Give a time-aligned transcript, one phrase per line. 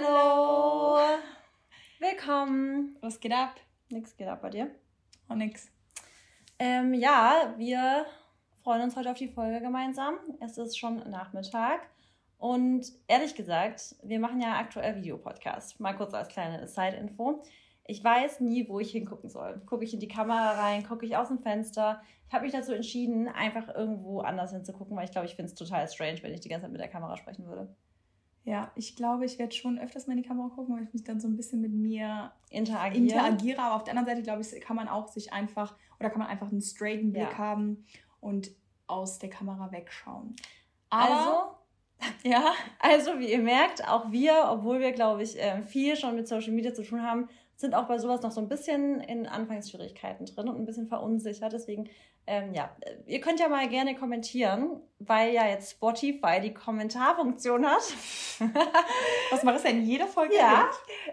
[0.00, 0.96] Hallo.
[1.98, 2.96] Willkommen.
[3.00, 3.56] Was geht ab?
[3.90, 4.70] Nix geht ab bei dir.
[5.28, 5.72] Oh, nix.
[6.60, 8.06] Ähm, ja, wir
[8.62, 10.14] freuen uns heute auf die Folge gemeinsam.
[10.40, 11.80] Es ist schon Nachmittag.
[12.36, 15.80] Und ehrlich gesagt, wir machen ja aktuell Videopodcast.
[15.80, 17.42] Mal kurz als kleine Side-Info.
[17.84, 19.60] Ich weiß nie, wo ich hingucken soll.
[19.66, 22.02] Gucke ich in die Kamera rein, gucke ich aus dem Fenster.
[22.28, 25.58] Ich habe mich dazu entschieden, einfach irgendwo anders hinzugucken, weil ich glaube, ich finde es
[25.58, 27.74] total strange, wenn ich die ganze Zeit mit der Kamera sprechen würde.
[28.48, 31.04] Ja, ich glaube, ich werde schon öfters mal in die Kamera gucken, weil ich mich
[31.04, 33.04] dann so ein bisschen mit mir interagiere.
[33.04, 33.60] interagiere.
[33.60, 36.28] Aber auf der anderen Seite, glaube ich, kann man auch sich einfach, oder kann man
[36.28, 37.36] einfach einen straighten Blick ja.
[37.36, 37.84] haben
[38.20, 38.50] und
[38.86, 40.34] aus der Kamera wegschauen.
[40.88, 41.58] Aber,
[42.00, 46.14] also, ja, also wie ihr merkt, auch wir, obwohl wir, glaube ich, ähm, viel schon
[46.14, 49.26] mit Social Media zu tun haben, sind auch bei sowas noch so ein bisschen in
[49.26, 51.52] Anfangsschwierigkeiten drin und ein bisschen verunsichert.
[51.52, 51.90] Deswegen,
[52.28, 52.70] ähm, ja,
[53.06, 57.82] ihr könnt ja mal gerne kommentieren, weil ja jetzt Spotify die Kommentarfunktion hat.
[59.30, 60.36] Was macht es ja in jeder Folge?
[60.36, 60.68] Ja,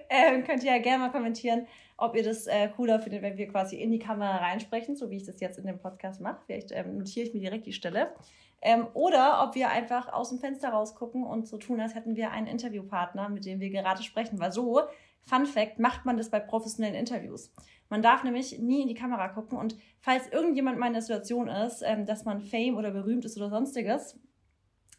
[0.09, 3.47] ähm, könnt ihr ja gerne mal kommentieren, ob ihr das äh, cooler findet, wenn wir
[3.47, 6.41] quasi in die Kamera reinsprechen, so wie ich das jetzt in dem Podcast mache.
[6.45, 8.13] Vielleicht ähm, notiere ich mir direkt die Stelle.
[8.61, 12.31] Ähm, oder ob wir einfach aus dem Fenster rausgucken und so tun, als hätten wir
[12.31, 14.37] einen Interviewpartner, mit dem wir gerade sprechen.
[14.39, 14.81] Weil so
[15.25, 17.51] Fun Fact, macht man das bei professionellen Interviews.
[17.89, 21.47] Man darf nämlich nie in die Kamera gucken und falls irgendjemand mal in der Situation
[21.47, 24.19] ist, ähm, dass man Fame oder berühmt ist oder sonstiges,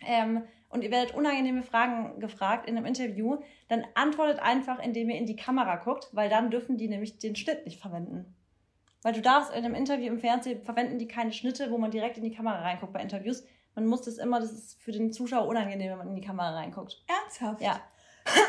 [0.04, 5.16] ähm, und ihr werdet unangenehme Fragen gefragt in einem Interview, dann antwortet einfach, indem ihr
[5.16, 8.34] in die Kamera guckt, weil dann dürfen die nämlich den Schnitt nicht verwenden.
[9.02, 12.18] Weil du darfst in einem Interview im Fernsehen verwenden die keine Schnitte, wo man direkt
[12.18, 13.44] in die Kamera reinguckt bei Interviews.
[13.74, 16.54] Man muss das immer, das ist für den Zuschauer unangenehm, wenn man in die Kamera
[16.54, 17.04] reinguckt.
[17.06, 17.60] Ernsthaft?
[17.60, 17.80] Ja.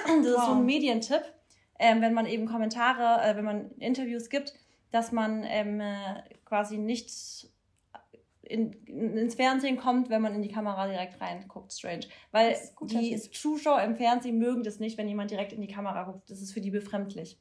[0.07, 0.39] Das wow.
[0.39, 1.21] ist so ein Medientipp
[1.79, 4.53] ähm, wenn man eben Kommentare, äh, wenn man Interviews gibt,
[4.91, 7.11] dass man ähm, äh, quasi nicht
[8.41, 11.73] in, ins Fernsehen kommt, wenn man in die Kamera direkt reinguckt.
[11.73, 12.07] Strange.
[12.31, 16.29] Weil die Zuschauer im Fernsehen mögen das nicht, wenn jemand direkt in die Kamera guckt.
[16.29, 17.37] Das ist für die befremdlich.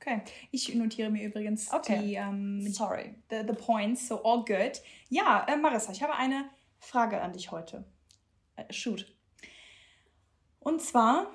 [0.00, 0.20] Okay,
[0.50, 1.98] ich notiere mir übrigens okay.
[2.02, 3.14] die ähm, Sorry.
[3.30, 4.82] The, the points, so all good.
[5.08, 7.84] Ja, äh, Marissa, ich habe eine Frage an dich heute.
[8.56, 9.06] Äh, shoot.
[10.60, 11.32] Und zwar,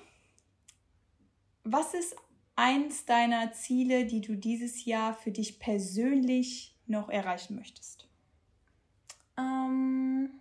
[1.72, 2.16] was ist
[2.56, 8.08] eins deiner Ziele, die du dieses Jahr für dich persönlich noch erreichen möchtest?
[9.38, 10.32] Ähm,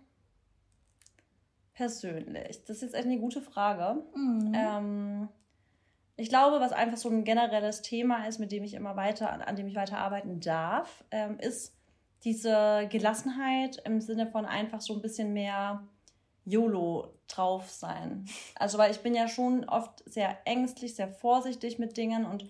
[1.73, 2.63] persönlich.
[2.65, 4.03] Das ist jetzt eine gute Frage.
[4.15, 4.51] Mhm.
[4.53, 5.29] Ähm,
[6.17, 9.41] ich glaube, was einfach so ein generelles Thema ist, mit dem ich immer weiter, an,
[9.41, 11.73] an dem ich weiter arbeiten darf, ähm, ist
[12.25, 15.87] diese Gelassenheit im Sinne von einfach so ein bisschen mehr
[16.49, 18.25] YOLO drauf sein.
[18.55, 22.45] Also, weil ich bin ja schon oft sehr ängstlich, sehr vorsichtig mit Dingen und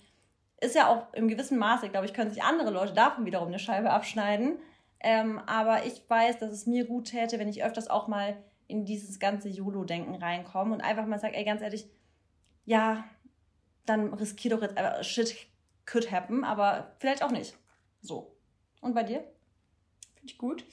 [0.62, 3.60] ist ja auch im gewissen Maße, glaube ich, können sich andere Leute davon wiederum eine
[3.60, 4.60] Scheibe abschneiden.
[5.00, 8.36] Ähm, aber ich weiß, dass es mir gut täte, wenn ich öfters auch mal
[8.68, 11.88] in dieses ganze YOLO-Denken reinkomme und einfach mal sage, ey, ganz ehrlich,
[12.66, 13.06] ja,
[13.86, 15.36] dann riskier doch jetzt einfach, shit
[15.86, 17.58] could happen, aber vielleicht auch nicht.
[18.02, 18.36] So.
[18.81, 19.24] Und bei dir?
[20.16, 20.64] Finde ich gut.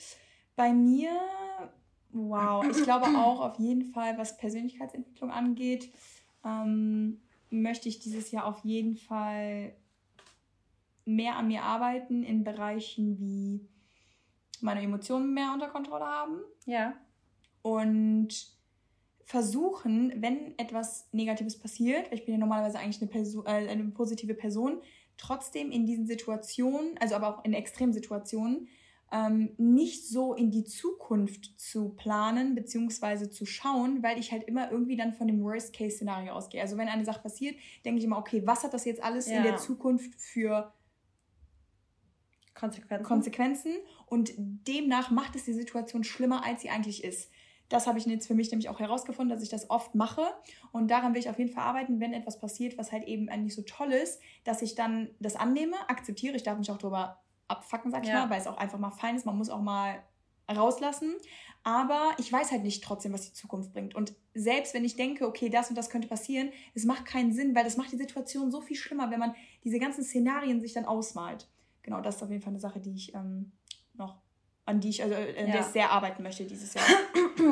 [0.57, 1.11] Bei mir
[2.13, 5.93] Wow, ich glaube auch auf jeden Fall, was Persönlichkeitsentwicklung angeht,
[6.45, 9.75] ähm, möchte ich dieses Jahr auf jeden Fall
[11.05, 13.69] mehr an mir arbeiten in Bereichen wie
[14.61, 16.41] meine Emotionen mehr unter Kontrolle haben.
[16.65, 16.95] Ja.
[17.63, 18.57] Und
[19.25, 24.35] versuchen, wenn etwas Negatives passiert, ich bin ja normalerweise eigentlich eine, Person, äh, eine positive
[24.35, 24.81] Person,
[25.17, 28.69] trotzdem in diesen Situationen, also aber auch in Extremsituationen,
[29.13, 33.31] ähm, nicht so in die Zukunft zu planen bzw.
[33.31, 36.61] zu schauen, weil ich halt immer irgendwie dann von dem Worst-Case-Szenario ausgehe.
[36.61, 39.39] Also wenn eine Sache passiert, denke ich immer, okay, was hat das jetzt alles ja.
[39.39, 40.73] in der Zukunft für
[42.55, 43.05] Konsequenzen.
[43.05, 43.73] Konsequenzen?
[44.07, 47.31] Und demnach macht es die Situation schlimmer, als sie eigentlich ist.
[47.69, 50.23] Das habe ich jetzt für mich nämlich auch herausgefunden, dass ich das oft mache.
[50.73, 53.55] Und daran will ich auf jeden Fall arbeiten, wenn etwas passiert, was halt eben eigentlich
[53.55, 56.37] so toll ist, dass ich dann das annehme, akzeptiere.
[56.37, 58.21] Ich darf mich auch darüber abfacken, sag ich ja.
[58.21, 59.27] mal, weil es auch einfach mal fein ist.
[59.27, 60.03] Man muss auch mal
[60.51, 61.15] rauslassen.
[61.63, 63.97] Aber ich weiß halt nicht trotzdem, was die Zukunft bringt.
[63.97, 67.57] Und selbst wenn ich denke, okay, das und das könnte passieren, es macht keinen Sinn,
[67.57, 69.35] weil das macht die Situation so viel schlimmer, wenn man
[69.65, 71.49] diese ganzen Szenarien sich dann ausmalt.
[71.83, 73.51] Genau, das ist auf jeden Fall eine Sache, die ich ähm,
[73.95, 74.17] noch,
[74.65, 75.63] an die ich, also äh, ja.
[75.65, 76.87] sehr arbeiten möchte dieses Jahr.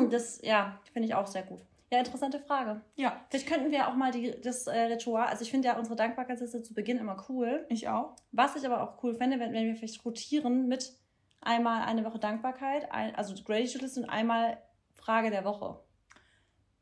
[0.09, 1.61] Das, ja, finde ich auch sehr gut.
[1.91, 2.81] Ja, interessante Frage.
[2.95, 3.25] Ja.
[3.29, 6.63] Vielleicht könnten wir auch mal die, das äh, Ritual, also ich finde ja unsere Dankbarkeitsliste
[6.63, 7.65] zu Beginn immer cool.
[7.69, 8.15] Ich auch.
[8.31, 10.93] Was ich aber auch cool fände, wenn, wenn wir vielleicht rotieren mit
[11.41, 14.57] einmal eine Woche Dankbarkeit, ein, also Gratitude-Liste und einmal
[14.95, 15.79] Frage der Woche.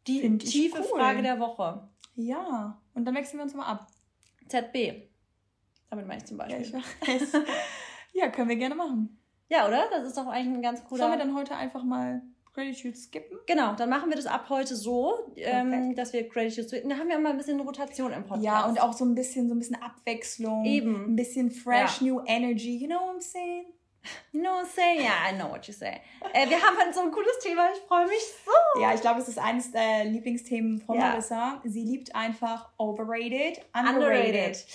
[0.07, 0.99] Die find tiefe cool.
[0.99, 1.89] Frage der Woche.
[2.15, 3.87] Ja, und dann wechseln wir uns mal ab.
[4.47, 5.09] ZB.
[5.89, 6.71] Damit meine ich zum Beispiel.
[6.71, 7.21] Ja, ich
[8.13, 9.19] ja, können wir gerne machen.
[9.49, 9.89] Ja, oder?
[9.91, 11.05] Das ist doch eigentlich ein ganz cooler.
[11.05, 12.21] Sollen wir dann heute einfach mal
[12.53, 13.39] Gratitude skippen?
[13.47, 17.17] Genau, dann machen wir das ab heute so, ähm, dass wir Gratitude Dann haben wir
[17.17, 18.43] immer ein bisschen Rotation im Podcast.
[18.43, 20.63] Ja, und auch so ein bisschen, so ein bisschen Abwechslung.
[20.65, 21.13] Eben.
[21.13, 22.07] Ein bisschen fresh, ja.
[22.07, 22.77] new energy.
[22.77, 23.65] You know what I'm saying?
[24.31, 25.01] You know what I'm saying?
[25.01, 26.01] Yeah, I know what you say.
[26.33, 27.69] Äh, wir haben halt so ein cooles Thema.
[27.73, 28.81] Ich freue mich so.
[28.81, 31.09] Ja, ich glaube, es ist eines der Lieblingsthemen von ja.
[31.09, 31.61] Marissa.
[31.63, 33.95] Sie liebt einfach overrated, underrated.
[33.95, 34.65] underrated.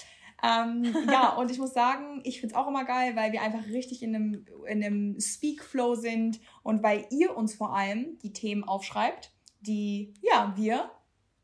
[0.42, 3.66] Ähm, ja, und ich muss sagen, ich finde es auch immer geil, weil wir einfach
[3.66, 8.64] richtig in einem, in einem Speak-Flow sind und weil ihr uns vor allem die Themen
[8.64, 10.90] aufschreibt, die ja, wir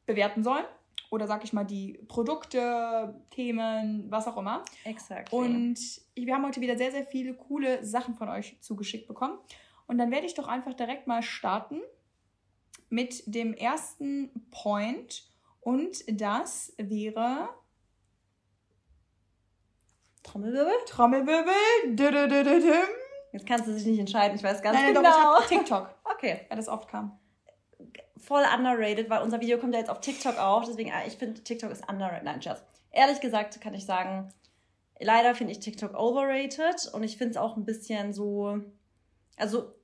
[0.07, 0.65] bewerten sollen.
[1.11, 4.65] Oder sag ich mal, die Produkte, Themen, was auch immer.
[4.85, 5.33] Exakt.
[5.33, 5.79] Und
[6.15, 9.39] wir haben heute wieder sehr, sehr viele coole Sachen von euch zugeschickt bekommen.
[9.87, 11.81] Und dann werde ich doch einfach direkt mal starten
[12.89, 15.29] mit dem ersten Point.
[15.61, 17.49] Und das wäre
[20.25, 20.73] Trommelwirbel?
[20.87, 21.55] Trommelwirbel.
[23.33, 25.11] Jetzt kannst du dich nicht entscheiden, ich weiß ganz Nein, genau.
[25.11, 25.95] Doch, TikTok.
[26.15, 26.41] Okay.
[26.49, 27.19] Weil das oft kam.
[28.17, 30.65] Voll underrated, weil unser Video kommt ja jetzt auf TikTok auch.
[30.65, 32.25] Deswegen, ah, ich finde, TikTok ist underrated.
[32.25, 32.63] Nein, Scherz.
[32.91, 34.33] Ehrlich gesagt kann ich sagen,
[35.01, 38.61] leider finde ich TikTok overrated und ich finde es auch ein bisschen so.
[39.37, 39.75] Also,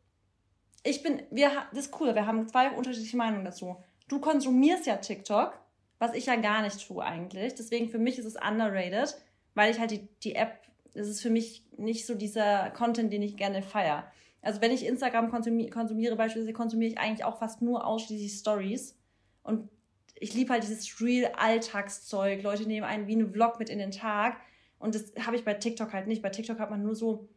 [0.83, 3.77] ich bin, wir, das ist cool, wir haben zwei unterschiedliche Meinungen dazu.
[4.09, 5.59] Du konsumierst ja TikTok,
[5.99, 7.55] was ich ja gar nicht tue eigentlich.
[7.57, 9.17] Deswegen für mich ist es underrated
[9.55, 10.63] weil ich halt die, die App,
[10.95, 14.11] das ist für mich nicht so dieser Content, den ich gerne feiere.
[14.43, 18.97] Also wenn ich Instagram konsumiere, konsumiere beispielsweise, konsumiere ich eigentlich auch fast nur ausschließlich Stories.
[19.43, 19.69] Und
[20.15, 22.43] ich liebe halt dieses Real-Alltagszeug.
[22.43, 24.39] Leute nehmen einen wie einen Vlog mit in den Tag.
[24.79, 26.23] Und das habe ich bei TikTok halt nicht.
[26.23, 27.29] Bei TikTok hat man nur so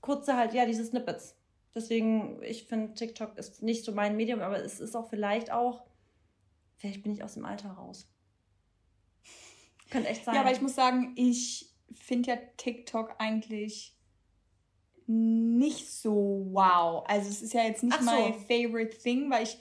[0.00, 1.36] kurze halt, ja, diese Snippets.
[1.74, 5.84] Deswegen, ich finde, TikTok ist nicht so mein Medium, aber es ist auch vielleicht auch,
[6.76, 8.08] vielleicht bin ich aus dem Alter raus.
[9.90, 10.34] Könnte echt sein.
[10.34, 13.96] Ja, aber ich muss sagen, ich finde ja TikTok eigentlich
[15.06, 17.04] nicht so wow.
[17.08, 18.04] Also es ist ja jetzt nicht so.
[18.04, 19.58] mein favorite thing, weil ich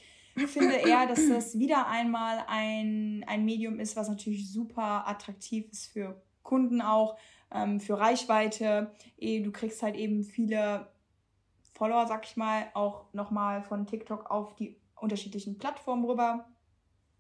[0.48, 5.88] finde eher, dass das wieder einmal ein, ein Medium ist, was natürlich super attraktiv ist
[5.88, 7.18] für Kunden auch,
[7.52, 8.92] ähm, für Reichweite.
[9.18, 10.88] Eh, du kriegst halt eben viele
[11.74, 16.48] Follower, sag ich mal, auch nochmal von TikTok auf die unterschiedlichen Plattformen rüber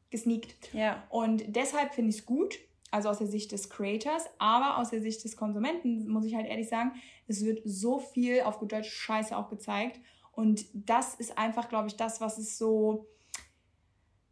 [0.09, 0.73] gesneakt.
[0.73, 1.03] Ja.
[1.09, 2.59] Und deshalb finde ich es gut,
[2.91, 6.47] also aus der Sicht des Creators, aber aus der Sicht des Konsumenten muss ich halt
[6.47, 6.93] ehrlich sagen,
[7.27, 9.99] es wird so viel auf gut Deutsch Scheiße auch gezeigt
[10.31, 13.07] und das ist einfach, glaube ich, das, was es so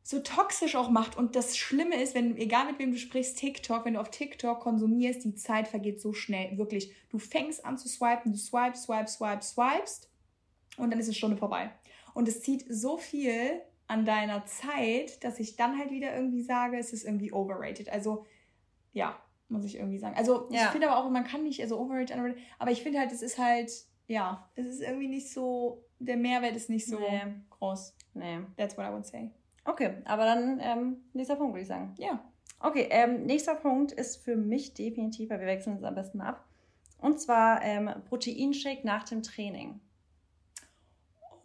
[0.08, 1.18] so toxisch auch macht.
[1.18, 4.62] Und das Schlimme ist, wenn, egal mit wem du sprichst, TikTok, wenn du auf TikTok
[4.62, 6.58] konsumierst, die Zeit vergeht so schnell.
[6.58, 6.94] Wirklich.
[7.10, 10.10] Du fängst an zu swipen, du swipest, swipest, swipest, swipest
[10.78, 11.72] und dann ist es Stunde vorbei.
[12.14, 16.78] Und es zieht so viel an deiner Zeit, dass ich dann halt wieder irgendwie sage,
[16.78, 17.90] es ist irgendwie overrated.
[17.90, 18.26] Also
[18.98, 19.16] ja,
[19.48, 20.16] muss ich irgendwie sagen.
[20.18, 20.66] Also ja.
[20.66, 23.22] ich finde aber auch, man kann nicht, also overrated, underrated, aber ich finde halt, es
[23.22, 23.72] ist halt,
[24.08, 27.22] ja, es ist irgendwie nicht so, der Mehrwert ist nicht so nee.
[27.52, 27.96] groß.
[28.16, 28.40] Nee.
[28.58, 29.32] That's what I would say.
[29.64, 31.94] Okay, aber dann ähm, nächster Punkt, würde ich sagen.
[31.98, 32.20] Ja.
[32.60, 36.46] Okay, ähm, nächster Punkt ist für mich definitiv, weil wir wechseln es am besten ab.
[37.00, 39.80] Und zwar ähm, Proteinshake nach dem Training.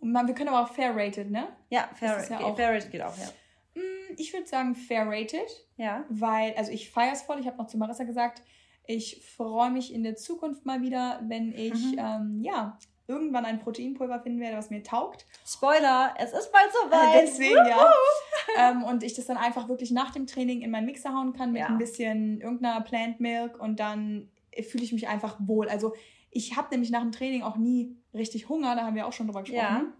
[0.01, 1.49] Man, wir können aber auch fair rated, ne?
[1.69, 3.29] Ja, fair, ja fair rated geht auch, ja.
[4.19, 5.67] Ich würde sagen fair rated.
[5.77, 6.05] Ja.
[6.09, 7.41] Weil, also ich feiere es voll.
[7.41, 8.43] Ich habe noch zu Marissa gesagt,
[8.87, 11.99] ich freue mich in der Zukunft mal wieder, wenn ich, mhm.
[11.99, 12.79] ähm, ja,
[13.09, 15.27] irgendwann ein Proteinpulver finden werde, was mir taugt.
[15.47, 17.23] Spoiler, es ist bald soweit.
[17.23, 17.93] Deswegen, ja.
[18.57, 21.53] ähm, und ich das dann einfach wirklich nach dem Training in meinen Mixer hauen kann
[21.53, 21.69] mit ja.
[21.69, 24.31] ein bisschen irgendeiner Plant Milk und dann
[24.69, 25.69] fühle ich mich einfach wohl.
[25.69, 25.95] Also
[26.31, 29.27] ich habe nämlich nach dem Training auch nie richtig Hunger, da haben wir auch schon
[29.27, 29.61] drüber gesprochen.
[29.61, 29.93] Ja.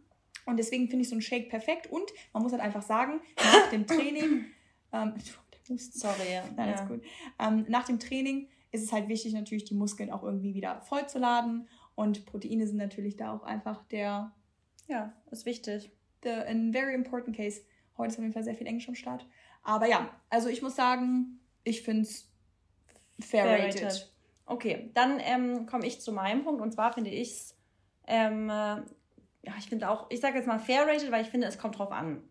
[0.47, 1.87] Und deswegen finde ich so einen Shake perfekt.
[1.91, 4.47] Und man muss halt einfach sagen, nach dem Training,
[4.93, 5.15] ähm,
[5.77, 6.75] sorry, nein, ja.
[6.75, 7.03] ist gut.
[7.39, 11.07] Ähm, nach dem Training ist es halt wichtig, natürlich die Muskeln auch irgendwie wieder voll
[11.07, 11.69] zu laden.
[11.95, 14.33] Und Proteine sind natürlich da auch einfach der.
[14.89, 15.91] Ja, ist wichtig.
[16.23, 17.63] The, a very important case.
[17.97, 19.27] Heute ist auf jeden Fall sehr viel Englisch am Start.
[19.63, 22.29] Aber ja, also ich muss sagen, ich finde es
[23.21, 23.85] fair, fair rated.
[23.85, 24.13] rated.
[24.47, 26.61] Okay, dann ähm, komme ich zu meinem Punkt.
[26.61, 27.57] Und zwar finde ich es
[28.07, 28.51] ähm,
[29.43, 31.79] ja, ich finde auch, ich sage jetzt mal fair rated, weil ich finde, es kommt
[31.79, 32.23] drauf an.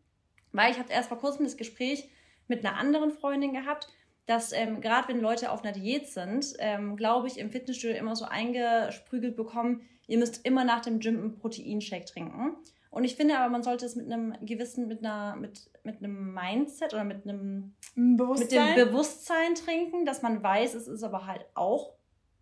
[0.52, 2.10] Weil ich habe erst vor kurzem das Gespräch
[2.48, 3.88] mit einer anderen Freundin gehabt,
[4.26, 8.16] dass ähm, gerade wenn Leute auf einer Diät sind, ähm, glaube ich, im Fitnessstudio immer
[8.16, 12.56] so eingesprügelt bekommen, ihr müsst immer nach dem Gym einen Proteinshake trinken.
[12.90, 16.34] Und ich finde aber, man sollte es mit einem gewissen, mit einer, mit, mit einem
[16.34, 18.70] Mindset oder mit einem Bewusstsein?
[18.70, 21.94] mit dem Bewusstsein trinken, dass man weiß, es ist aber halt auch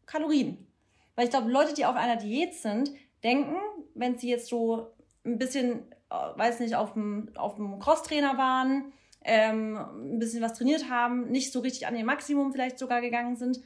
[0.07, 0.67] Kalorien.
[1.15, 2.91] Weil ich glaube, Leute, die auf einer Diät sind,
[3.23, 3.55] denken,
[3.95, 4.93] wenn sie jetzt so
[5.25, 10.53] ein bisschen, äh, weiß nicht, auf dem, auf dem Crosstrainer waren, ähm, ein bisschen was
[10.53, 13.59] trainiert haben, nicht so richtig an ihr Maximum vielleicht sogar gegangen sind,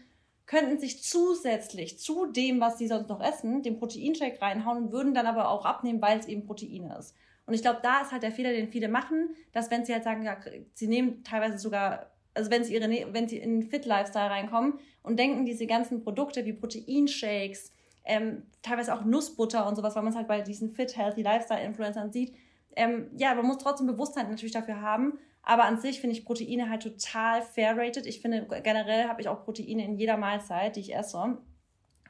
[0.45, 5.13] könnten sich zusätzlich zu dem, was sie sonst noch essen, den Proteinshake reinhauen und würden
[5.13, 7.15] dann aber auch abnehmen, weil es eben Protein ist.
[7.45, 10.03] Und ich glaube, da ist halt der Fehler, den viele machen, dass wenn sie halt
[10.03, 10.37] sagen, ja,
[10.73, 15.19] sie nehmen teilweise sogar, also wenn sie ihre, wenn sie in den Fit-Lifestyle reinkommen und
[15.19, 17.72] denken, diese ganzen Produkte wie Proteinshakes,
[18.05, 22.11] ähm, teilweise auch Nussbutter und sowas, weil man es halt bei diesen Fit, Healthy Lifestyle-Influencern
[22.11, 22.35] sieht.
[22.75, 25.19] Ähm, ja, man muss trotzdem Bewusstsein natürlich dafür haben.
[25.43, 28.05] Aber an sich finde ich Proteine halt total fair rated.
[28.05, 31.37] Ich finde, generell habe ich auch Proteine in jeder Mahlzeit, die ich esse.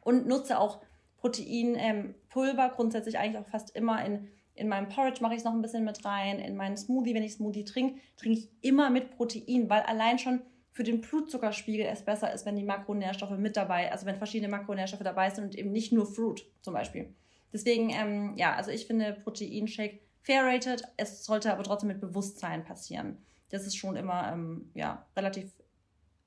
[0.01, 0.81] Und nutze auch
[1.17, 5.53] Proteinpulver, ähm, grundsätzlich eigentlich auch fast immer in, in meinem Porridge mache ich es noch
[5.53, 6.37] ein bisschen mit rein.
[6.37, 10.41] In meinen Smoothie, wenn ich Smoothie trinke, trinke ich immer mit Protein, weil allein schon
[10.73, 15.03] für den Blutzuckerspiegel es besser ist, wenn die Makronährstoffe mit dabei, also wenn verschiedene Makronährstoffe
[15.03, 17.13] dabei sind und eben nicht nur Fruit zum Beispiel.
[17.53, 20.83] Deswegen, ähm, ja, also ich finde Proteinshake fair rated.
[20.97, 23.23] Es sollte aber trotzdem mit Bewusstsein passieren.
[23.49, 25.51] Das ist schon immer, ähm, ja, relativ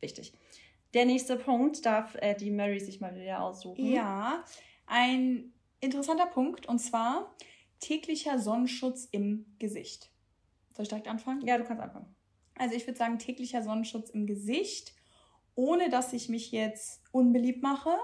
[0.00, 0.32] wichtig.
[0.94, 3.84] Der nächste Punkt darf äh, die Mary sich mal wieder aussuchen.
[3.84, 4.44] Ja,
[4.86, 7.34] ein interessanter Punkt und zwar
[7.80, 10.10] täglicher Sonnenschutz im Gesicht.
[10.72, 11.44] Soll ich direkt anfangen?
[11.44, 12.15] Ja, du kannst anfangen.
[12.58, 14.94] Also ich würde sagen, täglicher Sonnenschutz im Gesicht,
[15.54, 17.96] ohne dass ich mich jetzt unbeliebt mache,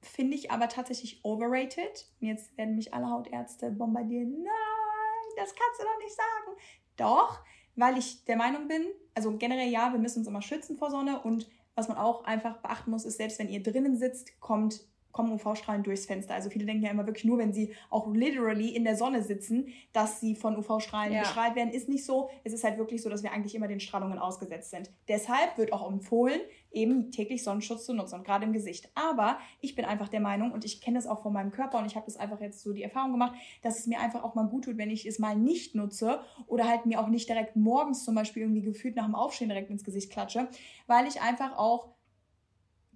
[0.00, 2.06] finde ich aber tatsächlich overrated.
[2.20, 4.42] Und jetzt werden mich alle Hautärzte bombardieren.
[4.42, 6.58] Nein, das kannst du doch nicht sagen.
[6.96, 7.40] Doch,
[7.76, 11.20] weil ich der Meinung bin, also generell ja, wir müssen uns immer schützen vor Sonne
[11.22, 14.80] und was man auch einfach beachten muss, ist, selbst wenn ihr drinnen sitzt, kommt
[15.14, 16.34] kommen UV-Strahlen durchs Fenster.
[16.34, 19.68] Also viele denken ja immer wirklich nur, wenn sie auch literally in der Sonne sitzen,
[19.92, 21.20] dass sie von UV-Strahlen ja.
[21.20, 21.70] bestrahlt werden.
[21.70, 22.28] Ist nicht so.
[22.42, 24.90] Es ist halt wirklich so, dass wir eigentlich immer den Strahlungen ausgesetzt sind.
[25.08, 26.40] Deshalb wird auch empfohlen,
[26.72, 28.90] eben täglich Sonnenschutz zu nutzen und gerade im Gesicht.
[28.96, 31.86] Aber ich bin einfach der Meinung und ich kenne das auch von meinem Körper und
[31.86, 34.48] ich habe das einfach jetzt so die Erfahrung gemacht, dass es mir einfach auch mal
[34.48, 38.04] gut tut, wenn ich es mal nicht nutze oder halt mir auch nicht direkt morgens
[38.04, 40.48] zum Beispiel irgendwie gefühlt nach dem Aufstehen direkt ins Gesicht klatsche,
[40.88, 41.93] weil ich einfach auch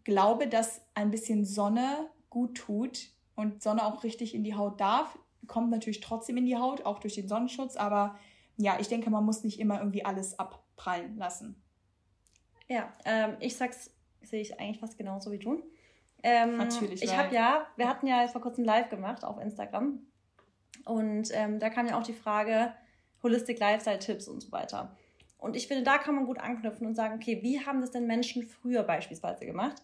[0.09, 5.19] glaube, dass ein bisschen Sonne gut tut und Sonne auch richtig in die Haut darf.
[5.47, 8.19] Kommt natürlich trotzdem in die Haut, auch durch den Sonnenschutz, aber
[8.57, 11.63] ja, ich denke, man muss nicht immer irgendwie alles abprallen lassen.
[12.69, 13.91] Ja, ähm, ich sag's,
[14.23, 15.63] sehe ich eigentlich fast genauso wie du.
[16.23, 17.03] Ähm, Natürlich.
[17.03, 20.01] Ich habe ja, wir hatten ja vor kurzem live gemacht auf Instagram
[20.87, 22.73] und ähm, da kam ja auch die Frage
[23.23, 24.97] Holistic Lifestyle Tipps und so weiter.
[25.37, 28.07] Und ich finde, da kann man gut anknüpfen und sagen, okay, wie haben das denn
[28.07, 29.83] Menschen früher beispielsweise gemacht?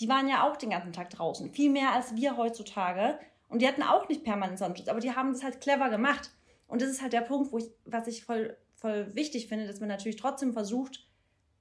[0.00, 3.18] Die waren ja auch den ganzen Tag draußen, viel mehr als wir heutzutage.
[3.48, 6.30] Und die hatten auch nicht permanent Sonnenschutz, aber die haben das halt clever gemacht.
[6.66, 9.80] Und das ist halt der Punkt, wo ich, was ich voll, voll wichtig finde, dass
[9.80, 11.06] man natürlich trotzdem versucht,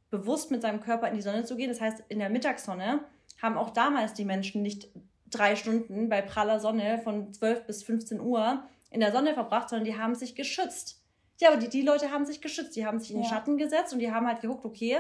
[0.09, 1.69] bewusst mit seinem Körper in die Sonne zu gehen.
[1.69, 3.03] Das heißt, in der Mittagssonne
[3.41, 4.89] haben auch damals die Menschen nicht
[5.29, 9.85] drei Stunden bei praller Sonne von 12 bis 15 Uhr in der Sonne verbracht, sondern
[9.85, 11.03] die haben sich geschützt.
[11.39, 12.75] Ja, aber die, die Leute haben sich geschützt.
[12.75, 13.29] Die haben sich in den ja.
[13.29, 14.97] Schatten gesetzt und die haben halt geguckt, okay,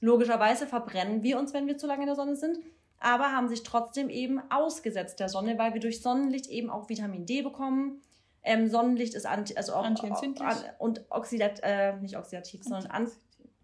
[0.00, 2.58] logischerweise verbrennen wir uns, wenn wir zu lange in der Sonne sind,
[3.02, 7.26] aber haben sich trotzdem eben ausgesetzt der Sonne, weil wir durch Sonnenlicht eben auch Vitamin
[7.26, 8.00] D bekommen.
[8.42, 13.10] Ähm, Sonnenlicht ist anti, also auch, antientzündlich und oxidat, äh, nicht oxidativ, sondern an,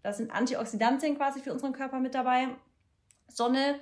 [0.03, 2.47] das sind Antioxidantien quasi für unseren Körper mit dabei.
[3.27, 3.75] Sonne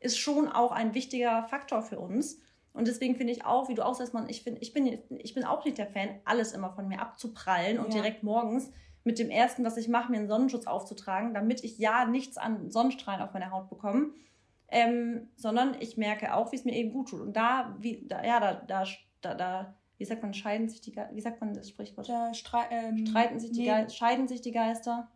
[0.00, 2.38] ist schon auch ein wichtiger Faktor für uns.
[2.72, 5.34] Und deswegen finde ich auch, wie du auch sagst, man, ich, find, ich, bin, ich
[5.34, 8.00] bin auch nicht der Fan, alles immer von mir abzuprallen und ja.
[8.00, 8.70] direkt morgens
[9.04, 12.70] mit dem ersten, was ich mache, mir einen Sonnenschutz aufzutragen, damit ich ja nichts an
[12.70, 14.10] Sonnenstrahlen auf meine Haut bekomme.
[14.74, 17.20] Ähm, sondern ich merke auch, wie es mir eben gut tut.
[17.20, 18.86] Und da, wie, da, ja, da, da,
[19.20, 22.08] da, da wie sagt man, scheiden sich die Geister, wie sagt man das Sprichwort?
[22.08, 22.32] Da
[22.70, 23.88] ähm, Streiten sich die nee.
[23.90, 25.08] scheiden sich die Geister.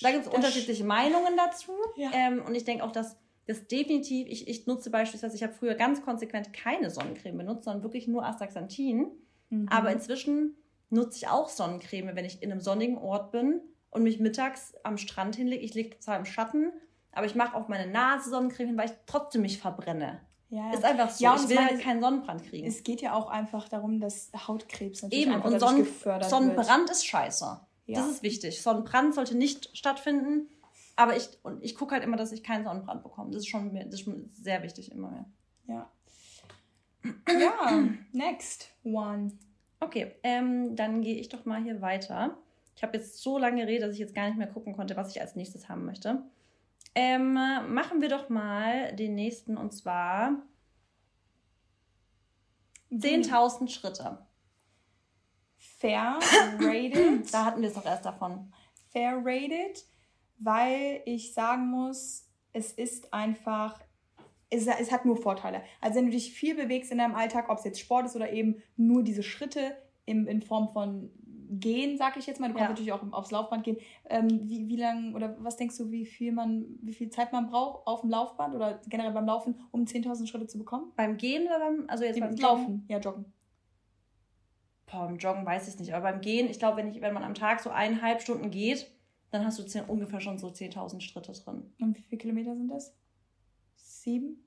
[0.00, 1.72] Da gibt es unterschiedliche Meinungen dazu.
[1.96, 2.10] Ja.
[2.14, 5.74] Ähm, und ich denke auch, dass das definitiv, ich, ich nutze beispielsweise, ich habe früher
[5.74, 9.10] ganz konsequent keine Sonnencreme benutzt, sondern wirklich nur Astaxanthin.
[9.50, 9.68] Mhm.
[9.68, 10.56] Aber inzwischen
[10.90, 13.60] nutze ich auch Sonnencreme, wenn ich in einem sonnigen Ort bin
[13.90, 15.62] und mich mittags am Strand hinlege.
[15.62, 16.72] Ich liege zwar im Schatten,
[17.12, 20.20] aber ich mache auf meine Nase Sonnencreme hin, weil ich trotzdem mich verbrenne.
[20.48, 21.24] Ja, ist einfach so.
[21.24, 22.66] Ja, ich will halt keinen Sonnenbrand kriegen.
[22.66, 25.86] Es geht ja auch einfach darum, dass Hautkrebs natürlich Eben, und Sonnen
[26.22, 26.90] Sonnenbrand wird.
[26.90, 27.60] ist scheiße.
[27.86, 28.00] Ja.
[28.00, 28.60] Das ist wichtig.
[28.60, 30.48] Sonnenbrand sollte nicht stattfinden.
[30.94, 33.30] Aber ich, und ich gucke halt immer, dass ich keinen Sonnenbrand bekomme.
[33.30, 35.24] Das ist schon, das ist schon sehr wichtig immer mehr.
[35.68, 35.90] Ja.
[37.28, 39.32] Ja, next one.
[39.80, 42.36] Okay, ähm, dann gehe ich doch mal hier weiter.
[42.76, 45.10] Ich habe jetzt so lange geredet, dass ich jetzt gar nicht mehr gucken konnte, was
[45.10, 46.22] ich als nächstes haben möchte.
[46.94, 50.42] Ähm, machen wir doch mal den nächsten und zwar
[52.92, 54.26] 10.000 Schritte.
[55.56, 56.18] Fair
[56.60, 57.32] rated.
[57.32, 58.52] da hatten wir es doch erst davon.
[58.90, 59.84] Fair rated,
[60.38, 63.80] weil ich sagen muss, es ist einfach,
[64.50, 65.62] es, es hat nur Vorteile.
[65.80, 68.30] Also wenn du dich viel bewegst in deinem Alltag, ob es jetzt Sport ist oder
[68.32, 71.10] eben nur diese Schritte im, in Form von
[71.60, 72.48] gehen, sag ich jetzt mal.
[72.48, 72.68] Du kannst ja.
[72.70, 73.76] natürlich auch aufs Laufband gehen.
[74.08, 77.48] Ähm, wie, wie lang oder was denkst du, wie viel man, wie viel Zeit man
[77.48, 80.92] braucht auf dem Laufband oder generell beim Laufen, um 10.000 Schritte zu bekommen?
[80.96, 82.84] Beim Gehen oder beim, also jetzt beim Laufen?
[82.88, 83.26] Ja, Joggen.
[84.86, 87.24] boah, beim Joggen weiß ich nicht, aber beim Gehen, ich glaube, wenn, ich, wenn man
[87.24, 88.90] am Tag so eineinhalb Stunden geht,
[89.30, 91.72] dann hast du zehn, ungefähr schon so 10.000 Schritte drin.
[91.80, 92.94] Und wie viele Kilometer sind das?
[93.76, 94.44] Sieben?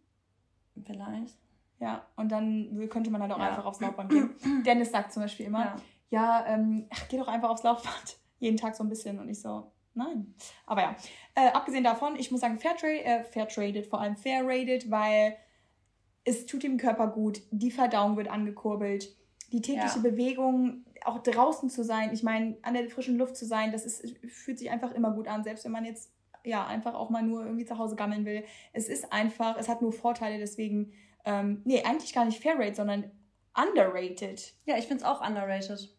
[0.84, 1.38] Vielleicht.
[1.80, 3.50] Ja, und dann könnte man halt auch ja.
[3.50, 4.36] einfach aufs Laufband gehen.
[4.66, 5.76] Dennis sagt zum Beispiel immer, ja,
[6.10, 8.18] ja ähm, ach, geh doch einfach aufs Laufband.
[8.40, 9.20] Jeden Tag so ein bisschen.
[9.20, 10.34] Und ich so, nein.
[10.66, 10.96] Aber ja,
[11.36, 15.38] äh, abgesehen davon, ich muss sagen, Fairtrade, äh, Fairtraded, vor allem Fairrated, weil
[16.26, 19.16] es tut dem Körper gut, die Verdauung wird angekurbelt,
[19.52, 20.02] die tägliche ja.
[20.02, 24.18] Bewegung, auch draußen zu sein, ich meine, an der frischen Luft zu sein, das ist,
[24.28, 26.12] fühlt sich einfach immer gut an, selbst wenn man jetzt
[26.44, 28.44] ja einfach auch mal nur irgendwie zu Hause gammeln will.
[28.74, 30.94] Es ist einfach, es hat nur Vorteile, deswegen,
[31.26, 33.12] ähm, nee, eigentlich gar nicht Fairrate, sondern
[33.56, 34.54] underrated.
[34.66, 35.90] Ja, ich finde es auch underrated.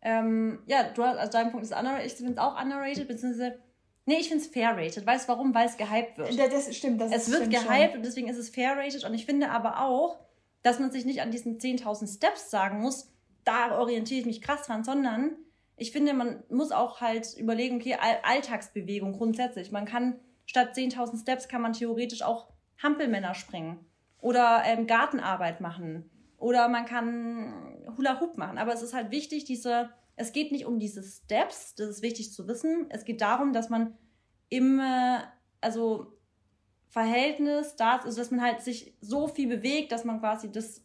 [0.00, 3.60] Ähm, ja, du hast, also dein Punkt ist underrated, ich finde es auch underrated, beziehungsweise
[4.04, 5.06] Nee, ich finde es fair rated.
[5.06, 5.54] Weißt du warum?
[5.54, 6.32] Weil es gehypt wird.
[6.32, 7.00] Ja, das stimmt.
[7.00, 9.04] Das es wird gehypt und deswegen ist es fair rated.
[9.04, 10.18] Und ich finde aber auch,
[10.62, 13.12] dass man sich nicht an diesen 10.000 Steps sagen muss,
[13.44, 15.36] da orientiere ich mich krass dran, sondern
[15.76, 19.70] ich finde, man muss auch halt überlegen, okay, Alltagsbewegung grundsätzlich.
[19.70, 22.48] Man kann statt 10.000 Steps kann man theoretisch auch
[22.82, 23.84] Hampelmänner springen
[24.20, 26.10] oder ähm, Gartenarbeit machen
[26.42, 28.58] oder man kann Hula Hoop machen.
[28.58, 32.32] Aber es ist halt wichtig, diese es geht nicht um diese Steps, das ist wichtig
[32.32, 32.86] zu wissen.
[32.90, 33.96] Es geht darum, dass man
[34.48, 34.80] im,
[35.60, 36.18] also
[36.90, 40.84] Verhältnis da, also dass man halt sich so viel bewegt, dass man quasi das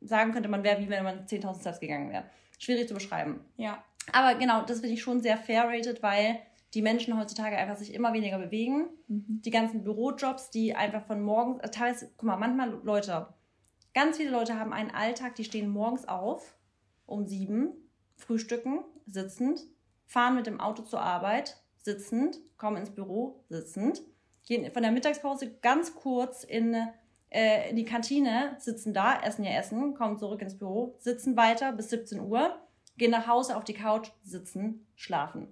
[0.00, 2.24] sagen könnte, man wäre wie wenn man 10.000 Steps gegangen wäre.
[2.58, 3.44] Schwierig zu beschreiben.
[3.56, 3.84] Ja.
[4.12, 6.38] Aber genau, das finde ich schon sehr fair rated, weil
[6.74, 8.88] die Menschen heutzutage einfach sich immer weniger bewegen.
[9.08, 9.42] Mhm.
[9.44, 13.28] Die ganzen Bürojobs, die einfach von morgens, also teilweise, guck mal, manchmal Leute,
[13.96, 16.54] ganz viele Leute haben einen Alltag, die stehen morgens auf
[17.06, 17.70] um sieben,
[18.16, 19.60] frühstücken, sitzend,
[20.04, 24.02] fahren mit dem Auto zur Arbeit, sitzend, kommen ins Büro, sitzend,
[24.46, 26.76] gehen von der Mittagspause ganz kurz in,
[27.30, 31.72] äh, in die Kantine, sitzen da, essen ihr Essen, kommen zurück ins Büro, sitzen weiter
[31.72, 32.54] bis 17 Uhr,
[32.98, 35.48] gehen nach Hause auf die Couch, sitzen, schlafen.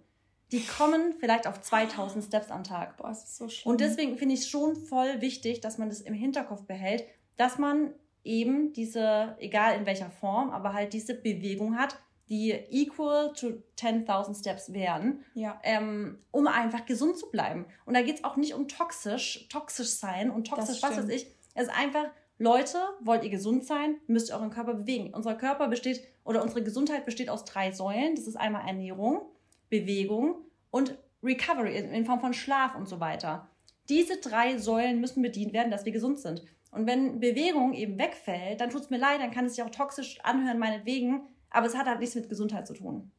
[0.52, 2.98] Die kommen vielleicht auf 2000 Steps am Tag.
[2.98, 3.70] Boah, das ist so schlimm.
[3.70, 7.04] Und deswegen finde ich es schon voll wichtig, dass man das im Hinterkopf behält,
[7.37, 13.32] dass man eben diese, egal in welcher Form, aber halt diese Bewegung hat, die equal
[13.34, 15.60] to 10.000 Steps wären, ja.
[15.62, 17.66] ähm, um einfach gesund zu bleiben.
[17.84, 21.26] Und da geht es auch nicht um toxisch, toxisch sein und toxisch, was weiß ich.
[21.54, 22.06] Es ist einfach,
[22.38, 25.12] Leute, wollt ihr gesund sein, müsst ihr euren Körper bewegen.
[25.12, 28.16] Unser Körper besteht oder unsere Gesundheit besteht aus drei Säulen.
[28.16, 29.22] Das ist einmal Ernährung,
[29.68, 30.37] Bewegung
[30.70, 33.48] und Recovery in Form von Schlaf und so weiter.
[33.88, 36.42] Diese drei Säulen müssen bedient werden, dass wir gesund sind.
[36.74, 39.70] Und wenn Bewegung eben wegfällt, dann tut es mir leid, dann kann es sich auch
[39.70, 43.12] toxisch anhören, meinetwegen, aber es hat halt nichts mit Gesundheit zu tun.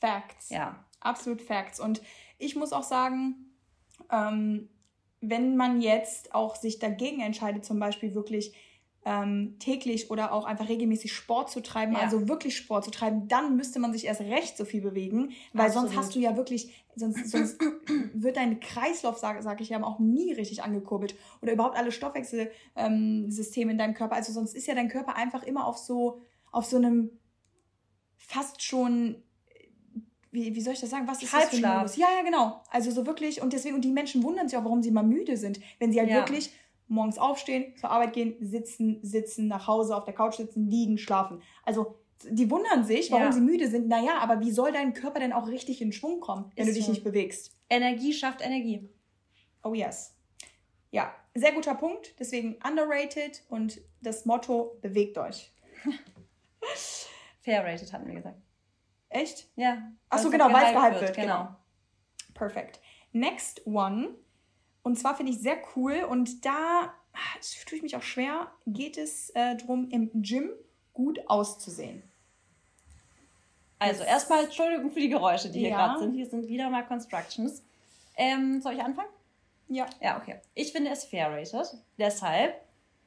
[0.00, 0.48] Facts.
[0.48, 0.84] Ja.
[1.00, 1.78] Absolut Facts.
[1.78, 2.00] Und
[2.38, 3.54] ich muss auch sagen,
[4.10, 4.70] ähm,
[5.20, 8.54] wenn man jetzt auch sich dagegen entscheidet, zum Beispiel wirklich
[9.08, 12.00] ähm, täglich oder auch einfach regelmäßig Sport zu treiben, ja.
[12.00, 15.68] also wirklich Sport zu treiben, dann müsste man sich erst recht so viel bewegen, weil
[15.68, 15.88] Absolut.
[15.88, 17.58] sonst hast du ja wirklich, sonst, sonst
[18.12, 22.52] wird dein Kreislauf, sage sag ich ja, auch nie richtig angekurbelt oder überhaupt alle Stoffwechselsysteme
[22.76, 24.14] ähm, in deinem Körper.
[24.14, 26.20] Also sonst ist ja dein Körper einfach immer auf so
[26.52, 27.10] auf so einem
[28.18, 29.22] fast schon
[30.30, 31.08] wie, wie soll ich das sagen?
[31.08, 31.50] Was ist Halbschlaf.
[31.50, 31.96] das für ein Modus?
[31.96, 32.60] Ja, ja, genau.
[32.70, 35.38] Also so wirklich, und deswegen, und die Menschen wundern sich auch, warum sie mal müde
[35.38, 36.16] sind, wenn sie halt ja.
[36.16, 36.52] wirklich
[36.88, 41.42] morgens aufstehen, zur Arbeit gehen, sitzen, sitzen, nach Hause, auf der Couch sitzen, liegen, schlafen.
[41.64, 43.32] Also die wundern sich, warum ja.
[43.32, 43.88] sie müde sind.
[43.88, 46.78] Naja, aber wie soll dein Körper denn auch richtig in Schwung kommen, wenn ist du
[46.78, 46.92] dich so.
[46.92, 47.52] nicht bewegst?
[47.70, 48.88] Energie schafft Energie.
[49.62, 50.16] Oh yes.
[50.90, 52.18] Ja, sehr guter Punkt.
[52.18, 55.52] Deswegen underrated und das Motto, bewegt euch.
[57.40, 58.40] Fair rated hatten wir gesagt.
[59.10, 59.48] Echt?
[59.56, 59.90] Ja.
[60.08, 61.16] Achso, genau, weil es gehypt wird.
[61.16, 61.38] Genau.
[61.38, 61.56] genau.
[62.34, 62.80] Perfekt.
[63.12, 64.14] Next one.
[64.88, 66.94] Und zwar finde ich sehr cool und da
[67.66, 70.48] tue ich mich auch schwer, geht es äh, darum, im Gym
[70.94, 72.02] gut auszusehen.
[73.78, 75.76] Also erstmal Entschuldigung für die Geräusche, die hier ja.
[75.76, 76.14] gerade sind.
[76.14, 77.62] Hier sind wieder mal Constructions.
[78.16, 79.10] Ähm, soll ich anfangen?
[79.68, 79.84] Ja.
[80.00, 80.36] Ja, okay.
[80.54, 81.76] Ich finde es fair rated.
[81.98, 82.54] Deshalb,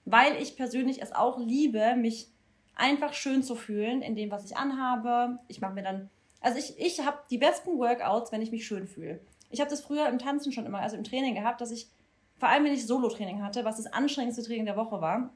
[0.06, 2.28] weil ich persönlich es auch liebe, mich
[2.76, 5.40] einfach schön zu fühlen in dem, was ich anhabe.
[5.48, 8.88] Ich mache mir dann, also ich, ich habe die besten Workouts, wenn ich mich schön
[8.88, 9.20] fühle.
[9.52, 11.90] Ich habe das früher im Tanzen schon immer, also im Training gehabt, dass ich,
[12.38, 15.34] vor allem wenn ich Solo-Training hatte, was das anstrengendste Training der Woche war,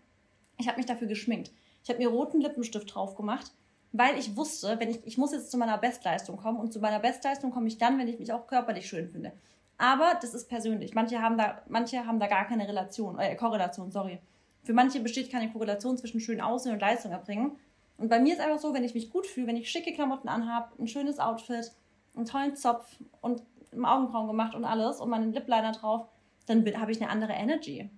[0.58, 1.51] ich habe mich dafür geschminkt.
[1.84, 3.51] Ich habe mir roten Lippenstift drauf gemacht,
[3.91, 6.99] weil ich wusste, wenn ich, ich muss jetzt zu meiner Bestleistung kommen und zu meiner
[6.99, 9.34] Bestleistung komme ich dann, wenn ich mich auch körperlich schön finde.
[9.78, 10.93] Aber das ist persönlich.
[10.93, 14.19] Manche haben da, manche haben da gar keine Relation, äh, Korrelation, sorry.
[14.63, 17.58] Für manche besteht keine Korrelation zwischen schön aussehen und Leistung erbringen.
[17.97, 20.28] Und bei mir ist einfach so, wenn ich mich gut fühle, wenn ich schicke Klamotten
[20.28, 21.71] anhabe, ein schönes Outfit,
[22.15, 23.43] einen tollen Zopf und
[23.83, 26.07] Augenbrauen gemacht und alles und meinen Lip Liner drauf,
[26.45, 27.89] dann habe ich eine andere Energy.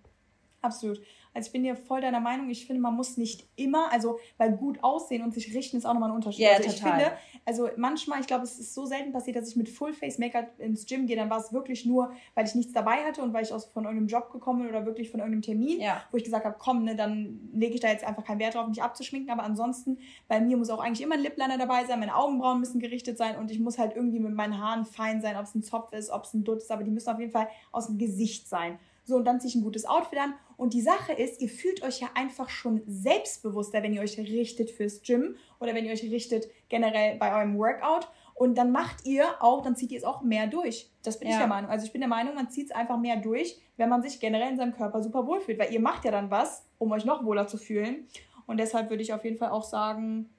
[0.61, 0.99] Absolut.
[1.37, 2.49] Also ich bin hier voll deiner Meinung.
[2.49, 5.93] Ich finde, man muss nicht immer, also weil gut aussehen und sich richten ist auch
[5.93, 6.39] nochmal ein Unterschied.
[6.45, 6.99] Ja, also ich total.
[6.99, 7.11] finde,
[7.45, 11.05] also manchmal, ich glaube, es ist so selten passiert, dass ich mit Full-Face-Make-up ins Gym
[11.05, 11.15] gehe.
[11.15, 13.83] Dann war es wirklich nur, weil ich nichts dabei hatte und weil ich aus von
[13.83, 16.03] irgendeinem Job gekommen bin oder wirklich von irgendeinem Termin, Ja.
[16.09, 18.67] wo ich gesagt habe, komm, ne, dann lege ich da jetzt einfach keinen Wert drauf,
[18.67, 19.29] mich abzuschminken.
[19.29, 22.79] Aber ansonsten, bei mir muss auch eigentlich immer ein Lip-Liner dabei sein, meine Augenbrauen müssen
[22.79, 25.61] gerichtet sein und ich muss halt irgendwie mit meinen Haaren fein sein, ob es ein
[25.61, 27.99] Zopf ist, ob es ein Dutt ist, aber die müssen auf jeden Fall aus dem
[27.99, 28.79] Gesicht sein.
[29.03, 30.33] So, und dann ziehe ich ein gutes Outfit an.
[30.57, 34.71] Und die Sache ist, ihr fühlt euch ja einfach schon selbstbewusster, wenn ihr euch richtet
[34.71, 38.07] fürs Gym oder wenn ihr euch richtet generell bei eurem Workout.
[38.33, 40.89] Und dann macht ihr auch, dann zieht ihr es auch mehr durch.
[41.03, 41.39] Das bin ich Ja.
[41.41, 41.69] der Meinung.
[41.69, 44.49] Also ich bin der Meinung, man zieht es einfach mehr durch, wenn man sich generell
[44.49, 45.59] in seinem Körper super wohl fühlt.
[45.59, 48.07] Weil ihr macht ja dann was, um euch noch wohler zu fühlen.
[48.47, 50.29] Und deshalb würde ich auf jeden Fall auch sagen,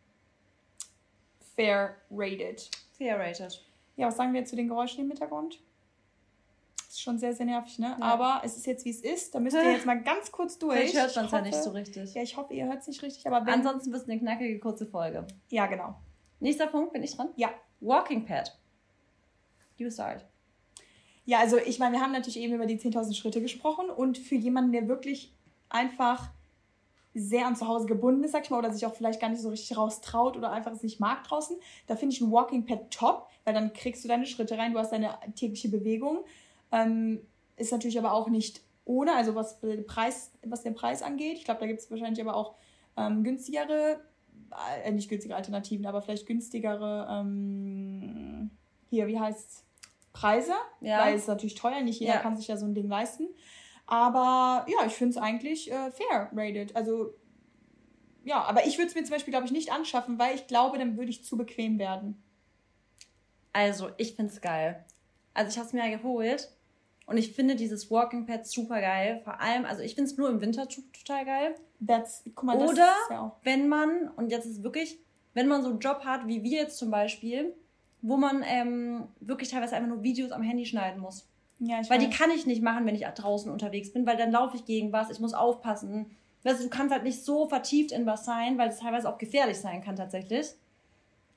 [1.54, 2.68] fair rated.
[2.96, 3.64] Fair rated.
[3.96, 5.60] Ja, was sagen wir zu den Geräuschen im Hintergrund?
[6.98, 7.96] Ist schon sehr, sehr nervig, ne?
[7.96, 8.04] Ja.
[8.04, 9.32] Aber es ist jetzt, wie es ist.
[9.32, 10.90] Da müsst ihr jetzt mal ganz kurz durch.
[10.90, 12.14] Vielleicht hört man es Ich ja hoffe- nicht so richtig.
[12.14, 13.54] Ja, ich hoffe, ihr hört es nicht richtig, aber wenn...
[13.54, 15.24] Ansonsten wird es eine knackige, kurze Folge.
[15.50, 15.94] ja, genau.
[16.40, 17.28] Nächster Punkt, bin ich dran?
[17.36, 17.50] Ja.
[17.80, 18.58] Walking Pad.
[19.76, 20.24] You start.
[21.24, 24.34] Ja, also ich meine, wir haben natürlich eben über die 10.000 Schritte gesprochen und für
[24.34, 25.32] jemanden, der wirklich
[25.68, 26.30] einfach
[27.14, 29.40] sehr an zu Hause gebunden ist, sag ich mal, oder sich auch vielleicht gar nicht
[29.42, 31.56] so richtig raus traut oder einfach es nicht mag draußen,
[31.86, 34.78] da finde ich ein Walking Pad top, weil dann kriegst du deine Schritte rein, du
[34.80, 36.24] hast deine tägliche Bewegung.
[36.72, 37.20] Ähm,
[37.56, 41.36] ist natürlich aber auch nicht ohne, also was, den Preis, was den Preis angeht.
[41.38, 42.54] Ich glaube, da gibt es wahrscheinlich aber auch
[42.96, 44.00] ähm, günstigere,
[44.84, 48.50] äh, nicht günstigere Alternativen, aber vielleicht günstigere, ähm,
[48.90, 49.64] hier, wie heißt's?
[50.14, 51.04] Preise, Ja.
[51.04, 52.20] weil es ist natürlich teuer, nicht jeder Ja.
[52.20, 53.28] kann sich ja so ein Ding leisten.
[53.86, 56.74] Aber ja, ich finde es eigentlich äh, fair rated.
[56.74, 57.14] Also
[58.24, 60.76] ja, aber ich würde es mir zum Beispiel, glaube ich, nicht anschaffen, weil ich glaube,
[60.78, 62.22] dann würde ich zu bequem werden.
[63.52, 64.84] Also, ich finde es geil.
[65.32, 66.50] Also, ich habe es mir ja geholt
[67.08, 69.22] und ich finde dieses Walking Pad super geil.
[69.24, 71.54] Vor allem, also ich finde es nur im Winter total geil.
[71.84, 74.98] That's, guck mal, das Oder ist ja wenn man, und jetzt ist wirklich,
[75.32, 77.54] wenn man so einen Job hat, wie wir jetzt zum Beispiel,
[78.02, 81.26] wo man ähm, wirklich teilweise einfach nur Videos am Handy schneiden muss.
[81.60, 82.18] Ja, ich Weil die weiß.
[82.18, 85.10] kann ich nicht machen, wenn ich draußen unterwegs bin, weil dann laufe ich gegen was,
[85.10, 86.10] ich muss aufpassen.
[86.44, 89.16] Weißt du, du kannst halt nicht so vertieft in was sein, weil es teilweise auch
[89.16, 90.48] gefährlich sein kann tatsächlich.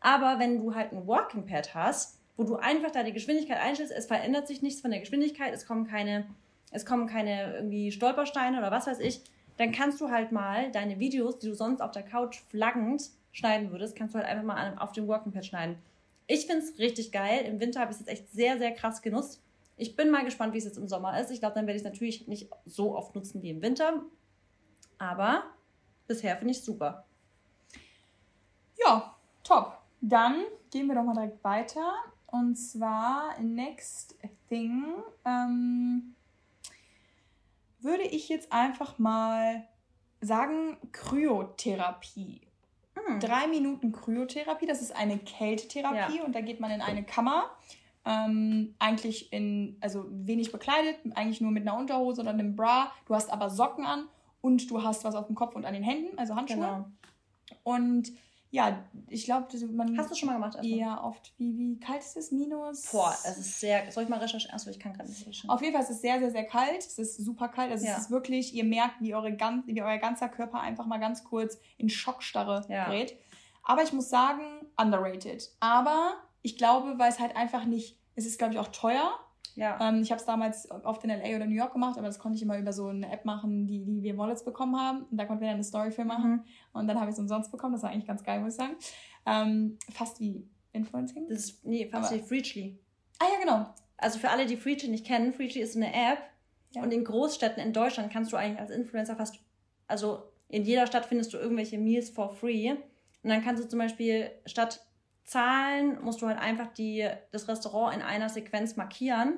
[0.02, 4.08] Aber wenn du halt ein Walking Pad hast, wo du einfach deine Geschwindigkeit einstellst, es
[4.08, 6.26] verändert sich nichts von der Geschwindigkeit, es kommen keine,
[6.72, 9.22] es kommen keine irgendwie Stolpersteine oder was weiß ich,
[9.58, 13.70] dann kannst du halt mal deine Videos, die du sonst auf der Couch flaggend schneiden
[13.72, 15.78] würdest, kannst du halt einfach mal auf dem Walking Pad schneiden.
[16.26, 17.46] Ich finde es richtig geil.
[17.46, 19.44] Im Winter habe ich es jetzt echt sehr, sehr krass genutzt.
[19.78, 21.30] Ich bin mal gespannt, wie es jetzt im Sommer ist.
[21.30, 24.02] Ich glaube, dann werde ich es natürlich nicht so oft nutzen wie im Winter.
[24.98, 25.44] Aber
[26.08, 27.06] bisher finde ich es super.
[28.84, 29.78] Ja, top.
[30.02, 31.94] Dann gehen wir doch mal direkt weiter.
[32.32, 34.18] Und zwar, next
[34.48, 34.86] thing,
[35.26, 36.16] ähm,
[37.80, 39.68] würde ich jetzt einfach mal
[40.22, 42.42] sagen, Kryotherapie.
[42.96, 43.20] Hm.
[43.20, 46.24] Drei Minuten Kryotherapie, das ist eine Kältetherapie Ja.
[46.24, 47.52] und da geht man in eine Kammer.
[48.04, 52.92] Ähm, eigentlich in, also wenig bekleidet, eigentlich nur mit einer Unterhose oder einem Bra.
[53.06, 54.08] Du hast aber Socken an
[54.42, 56.58] und du hast was auf dem Kopf und an den Händen, also Handschuhe.
[56.58, 56.86] Genau.
[57.64, 58.12] Und
[58.52, 59.98] ja, ich glaube, man.
[59.98, 60.56] Hast du schon mal gemacht?
[60.56, 60.78] erstmal?
[60.78, 61.34] Ja, oft.
[61.38, 62.32] Wie, wie kalt ist es?
[62.32, 62.92] Minus?
[62.92, 63.90] Boah, es ist sehr.
[63.92, 64.54] Soll ich mal recherchieren?
[64.54, 65.50] Achso, ich kann gerade nicht recherchieren.
[65.50, 66.80] Auf jeden Fall ist es sehr, sehr, sehr kalt.
[66.86, 67.72] Es ist super kalt.
[67.72, 67.94] Also Ja.
[67.94, 71.58] es ist wirklich, ihr merkt, wie, eure wie euer ganzer Körper einfach mal ganz kurz
[71.78, 72.86] in Schockstarre Ja.
[72.86, 73.16] gerät.
[73.64, 74.44] Aber ich muss sagen,
[74.76, 75.50] underrated.
[75.62, 79.14] Aber ich glaube, weil es halt einfach nicht, es ist, glaube ich, auch teuer.
[79.56, 79.78] Ja.
[79.82, 82.38] Ähm, ich habe es damals oft in LA oder New York gemacht, aber das konnte
[82.38, 85.04] ich immer über so eine App machen, die, die wir Wallets bekommen haben.
[85.12, 86.32] Und da konnten wir dann eine Story für machen.
[86.32, 86.44] Mhm.
[86.74, 87.74] Und dann habe ich es umsonst bekommen.
[87.74, 88.76] Das war eigentlich ganz geil, muss ich sagen.
[89.26, 91.28] Ähm, fast wie Influencing.
[91.30, 92.80] Das ist, nee, fast Aber- wie Freechly.
[93.20, 93.74] ah ja, genau.
[93.98, 96.20] Also für alle, die Freechly nicht kennen, Freechly ist eine App.
[96.74, 96.84] Ja.
[96.84, 99.40] Und in Großstädten in Deutschland kannst du eigentlich als Influencer fast,
[99.88, 102.72] also in jeder Stadt findest du irgendwelche Meals for free.
[102.72, 104.86] Und dann kannst du zum Beispiel statt
[105.24, 109.38] zahlen, musst du halt einfach die, das Restaurant in einer Sequenz markieren.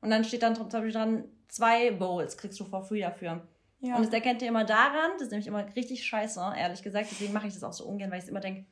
[0.00, 3.46] Und dann steht dann zum Beispiel dran, zwei Bowls kriegst du for free dafür.
[3.80, 3.96] Ja.
[3.96, 7.08] Und das erkennt ihr immer daran, das ist nämlich immer richtig scheiße, ehrlich gesagt.
[7.10, 8.66] Deswegen mache ich das auch so ungern, weil ich immer denke,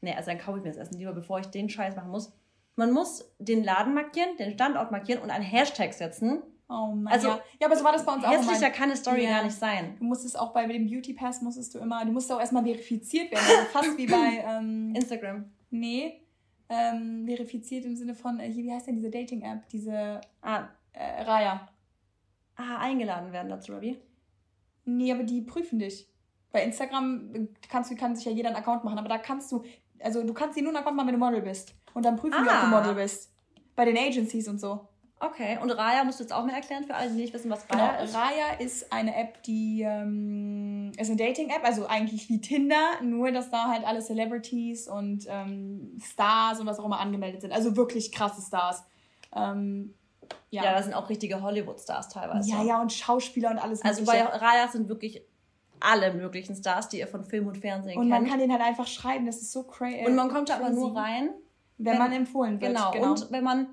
[0.00, 2.32] nee, also dann kaufe ich mir das Essen lieber, bevor ich den Scheiß machen muss.
[2.76, 6.42] Man muss den Laden markieren, den Standort markieren und einen Hashtag setzen.
[6.68, 7.40] oh Mann, also, ja.
[7.60, 8.30] ja, aber so war das bei uns auch.
[8.30, 9.30] Hässlicher kann eine Story Ja.
[9.30, 9.96] gar nicht sein.
[9.98, 13.30] Du musstest auch bei dem Beauty Pass musstest du immer, du musst auch erstmal verifiziert
[13.32, 13.44] werden.
[13.44, 15.50] Also fast wie bei, ähm, Instagram.
[15.72, 16.20] Nee,
[16.68, 19.68] ähm, verifiziert im Sinne von, äh, wie heißt denn diese Dating-App?
[19.68, 21.68] Diese Ah, äh, Raya.
[22.56, 23.98] ah, eingeladen werden dazu, oder wie?
[24.84, 26.08] Nee, aber die prüfen dich.
[26.50, 29.50] Bei Instagram äh, kannst du, kann sich ja jeder einen Account machen, aber da kannst
[29.52, 29.62] du,
[30.00, 31.74] also du kannst dir nur einen Account machen, wenn du Model bist.
[31.94, 32.80] Und dann prüfen die, ob du Ah.
[32.80, 33.32] Model bist.
[33.74, 34.88] Bei den Agencies und so.
[35.24, 37.68] Okay, und Raya musst du jetzt auch mehr erklären für alle, die nicht wissen, was
[37.68, 38.14] Genau, Raya ist.
[38.14, 43.48] Raya ist eine App, die ähm, ist eine Dating-App, also eigentlich wie Tinder, nur dass
[43.48, 47.52] da halt alle Celebrities und ähm, Stars und was auch immer angemeldet sind.
[47.52, 48.82] Also wirklich krasse Stars.
[49.34, 49.94] Ähm,
[50.50, 50.72] Ja, ja.
[50.72, 52.50] da sind auch richtige Hollywood-Stars teilweise.
[52.50, 53.82] ja, ja, und Schauspieler und alles.
[53.82, 54.22] Also bei.
[54.22, 55.22] Raya sind wirklich
[55.78, 58.30] alle möglichen Stars, die ihr von Film und Fernsehen Und man kennt.
[58.30, 60.04] kann den halt einfach schreiben, das ist so crazy.
[60.06, 61.30] und man kommt da aber nur rein,
[61.78, 62.74] wenn, man empfohlen wird.
[62.74, 63.10] Genau.
[63.10, 63.68] Und wenn man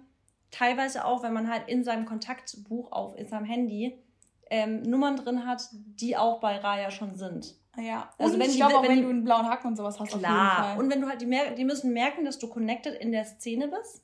[0.51, 4.01] teilweise auch, wenn man halt in seinem Kontaktbuch auf in seinem Handy
[4.49, 7.55] ähm, Nummern drin hat, die auch bei Raya schon sind.
[7.77, 8.09] ja.
[8.17, 10.17] Also und wenn ich glaube auch, wenn die- du einen blauen Haken und sowas hast,
[10.17, 10.75] Klar.
[10.77, 13.67] Und wenn du halt die mer die müssen merken, dass du connected in der Szene
[13.67, 14.03] bist.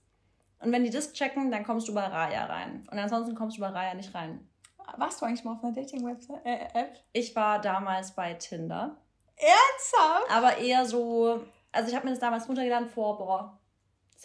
[0.60, 2.88] Und wenn die das checken, dann kommst du bei Raya rein.
[2.92, 4.48] Und ansonsten kommst du bei Raya nicht rein.
[4.98, 6.46] Warst du eigentlich mal auf einer Dating-Website?
[6.46, 7.00] Äh, App?
[7.12, 8.96] Ich war damals bei Tinder.
[9.36, 10.32] Ernsthaft?
[10.32, 13.60] Aber eher so, also ich habe mir das damals runtergeladen vor, boah,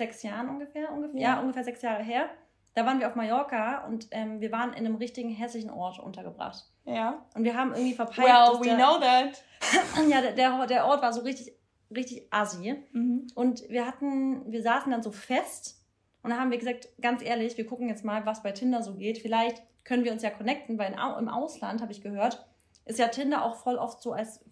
[0.00, 1.28] sechs Jahren ungefähr, ungefähr, ja.
[1.34, 1.40] Ja.
[1.40, 2.28] ungefähr sechs Jahre her.
[2.74, 6.64] Da waren wir auf Mallorca und ähm, wir waren in einem richtigen hässlichen Ort untergebracht.
[6.84, 7.26] Ja.
[7.34, 9.44] Und wir haben irgendwie verpeilt, Well, we der, know that.
[10.08, 11.52] ja, der, der, der Ort war so richtig,
[11.94, 12.76] richtig assi.
[12.92, 13.26] Mhm.
[13.34, 15.84] Und wir hatten, wir saßen dann so fest
[16.22, 18.94] und dann haben wir gesagt, ganz ehrlich, wir gucken jetzt mal, was bei Tinder so
[18.94, 19.18] geht.
[19.18, 22.46] Vielleicht können wir uns ja connecten, weil im Ausland, habe ich gehört,
[22.84, 24.44] ist ja Tinder auch voll oft so als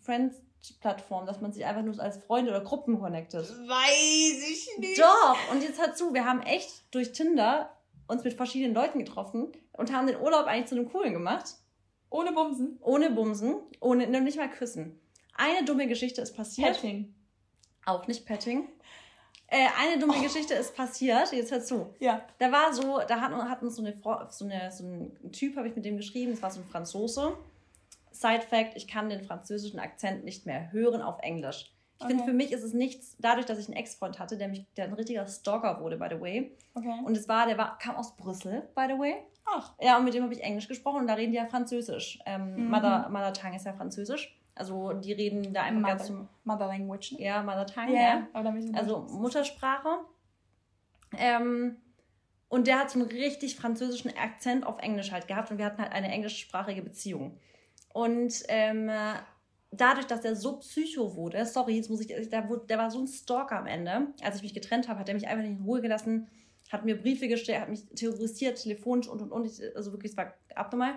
[0.63, 3.49] Friends-Plattform, dass man sich einfach nur als Freunde oder Gruppen connectet.
[3.49, 4.99] Weiß ich nicht.
[5.01, 7.71] Doch, und jetzt hör zu, wir haben echt durch Tinder
[8.07, 11.55] uns mit verschiedenen Leuten getroffen und haben den Urlaub eigentlich zu einem coolen gemacht.
[12.11, 12.79] Ohne Bumsen.
[12.81, 14.99] Ohne Bumsen, ohne noch nicht mal küssen.
[15.35, 16.73] Eine dumme Geschichte ist passiert.
[16.75, 17.15] Petting.
[17.85, 18.69] Auch nicht Petting.
[19.47, 21.33] Äh, eine dumme Geschichte ist passiert.
[21.33, 21.95] Jetzt hör zu.
[22.01, 22.23] Ja.
[22.39, 25.57] Da war so, da hat, hat uns so, eine, Frau- so, eine, so ein Typ,
[25.57, 27.37] habe ich mit dem geschrieben, das war so ein Franzose.
[28.21, 31.73] Side Fact, ich kann den französischen Akzent nicht mehr hören auf Englisch.
[32.01, 32.31] Ich finde, Okay.
[32.31, 34.93] für mich ist es nichts, dadurch, dass ich einen Ex-Freund hatte, der, mich, der ein
[34.93, 36.57] richtiger Stalker wurde, by the way.
[36.75, 36.95] Okay.
[37.05, 39.17] Und es war, der war, kam aus Brüssel, by the way.
[39.47, 39.73] Ach.
[39.81, 42.19] Ja, und mit dem habe ich Englisch gesprochen und da reden die ja Französisch.
[42.27, 42.71] Ähm, Mhm.
[42.71, 44.35] Mother, Mother Tongue ist ja Französisch.
[44.55, 47.13] Also die reden da einfach ganz Mother, zum, Mother Language.
[47.13, 47.23] Ne?
[47.23, 48.27] ja, Mother Tongue, Ja, ja.
[48.33, 49.89] Aber Also Muttersprache.
[51.17, 51.77] Ähm,
[52.49, 55.83] und der hat so einen richtig französischen Akzent auf Englisch halt gehabt und wir hatten
[55.83, 57.39] halt eine englischsprachige Beziehung.
[57.99, 59.15] Und ähm, äh,
[59.73, 63.09] dadurch, dass er so psycho wurde, sorry, jetzt muss ich, der, der war so ein
[63.09, 64.07] Stalker am Ende.
[64.23, 66.29] Als ich mich getrennt habe, hat er mich einfach nicht in Ruhe gelassen,
[66.71, 69.51] hat mir Briefe gestellt, hat mich terrorisiert, telefonisch und und und.
[69.75, 70.95] Also wirklich, es war abnormal.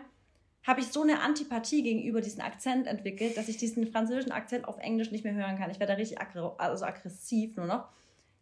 [0.61, 4.77] Habe ich so eine Antipathie gegenüber diesem Akzent entwickelt, dass ich diesen französischen Akzent auf
[4.77, 5.71] Englisch nicht mehr hören kann.
[5.71, 7.87] Ich werde da richtig aggr also aggressiv nur noch.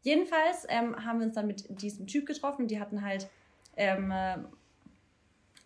[0.02, 2.68] Jedenfalls ähm, haben wir uns dann mit diesem Typ getroffen.
[2.68, 3.30] Die hatten halt
[3.78, 4.40] ähm, äh,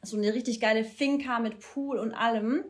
[0.04, 2.66] so eine richtig geile Finca mit Pool und allem.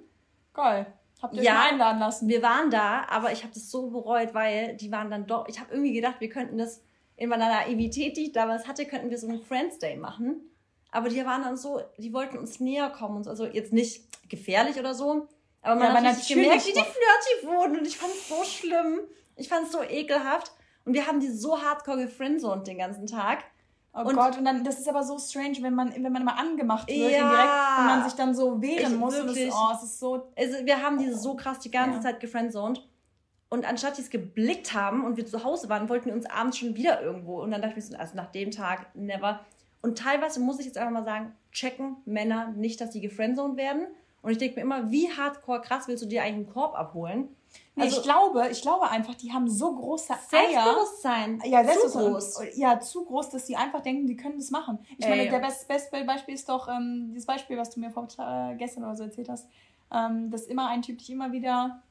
[0.53, 0.85] Geil.
[1.21, 1.53] Habt ihr euch Ja.
[1.55, 2.27] mal einladen lassen?
[2.27, 5.47] Wir waren da, aber ich habe das so bereut, weil die waren dann doch.
[5.47, 6.81] Ich habe irgendwie gedacht, wir könnten das
[7.15, 10.41] in meiner Naivität, die ich damals hatte, könnten wir so einen Friends Day machen.
[10.91, 13.17] Aber die waren dann so, die wollten uns näher kommen.
[13.17, 13.29] und so.
[13.29, 15.27] Also jetzt nicht gefährlich oder so.
[15.61, 16.65] Aber man Ja, hat richtig natürlich.
[16.65, 17.77] gemerkt, wie die flirty wurden.
[17.79, 18.99] Und ich fand es so schlimm.
[19.35, 20.51] Ich fand es so ekelhaft.
[20.85, 23.45] Und wir haben die so hardcore gefriendzoned den ganzen Tag.
[23.95, 26.33] Oh Und- Gott, und dann, das ist aber so strange, wenn man, wenn man mal
[26.33, 27.19] angemacht wird Ja.
[27.19, 29.13] indirekt und man sich dann so wehren Ich- muss.
[29.19, 29.53] Und das, wirklich.
[29.53, 30.31] oh, es ist so.
[30.35, 32.01] Also wir haben die so krass die ganze Ja.
[32.01, 32.87] Zeit gefriendzoned.
[33.49, 36.57] Und anstatt die es geblickt haben und wir zu Hause waren, wollten wir uns abends
[36.57, 37.39] schon wieder irgendwo.
[37.43, 39.41] Und dann dachte ich mir so, also nach dem Tag, never.
[39.83, 43.85] Und teilweise muss ich jetzt einfach mal sagen, checken Männer nicht, dass die gefriendzoned werden.
[44.23, 47.27] Und ich denke mir immer, wie hardcore krass willst du dir eigentlich einen Korb abholen?
[47.75, 50.19] Nee, Also- ich glaube, ich glaube einfach, die haben so große Eier.
[50.29, 51.41] Selbstbewusstsein.
[51.45, 52.39] Ja, zu groß.
[52.55, 54.79] Ja, zu groß, dass sie einfach denken, die können das machen.
[54.97, 55.09] Ich Ey.
[55.09, 58.55] meine, der best, beste Beispiel ist doch ähm, dieses Beispiel, was du mir vor, äh,
[58.55, 59.47] gestern oder so erzählt hast,
[59.91, 61.81] ähm, dass immer ein Typ dich immer wieder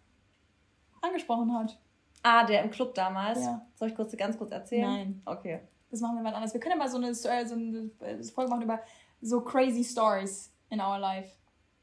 [1.01, 1.79] angesprochen hat.
[2.22, 3.40] Ah, der im Club damals.
[3.40, 3.66] Ja.
[3.75, 4.83] Soll ich kurz, ganz kurz erzählen?
[4.83, 5.22] Nein.
[5.25, 5.61] Okay.
[5.90, 6.53] Das machen wir mal anders.
[6.55, 8.81] Wir können ja mal so eine, so eine äh, Folge machen über
[9.20, 11.31] so crazy stories in our life.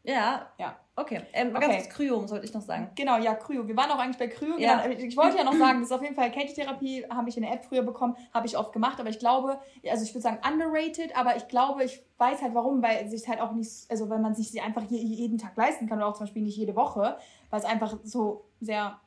[0.03, 0.47] Ja.
[0.57, 0.77] Ja.
[0.95, 1.21] Okay.
[1.33, 1.59] Ähm, Okay.
[1.67, 2.89] Ganz kurz Kryom sollte ich noch sagen.
[2.95, 3.67] Genau, ja, Kryo.
[3.67, 4.57] Wir waren auch eigentlich bei Kryo.
[4.57, 4.81] Ja.
[4.81, 4.99] Genau.
[4.99, 7.53] Ich wollte ja noch sagen, das ist auf jeden Fall Katie-Therapie, habe ich in der
[7.53, 9.59] App früher bekommen, habe ich oft gemacht, aber ich glaube,
[9.89, 13.27] also ich würde sagen underrated, aber ich glaube, ich weiß halt warum, weil es sich
[13.29, 16.07] halt auch nicht, also weil man sich sie einfach je, jeden Tag leisten kann oder
[16.07, 17.17] auch zum Beispiel nicht jede Woche,
[17.49, 18.99] weil es einfach so sehr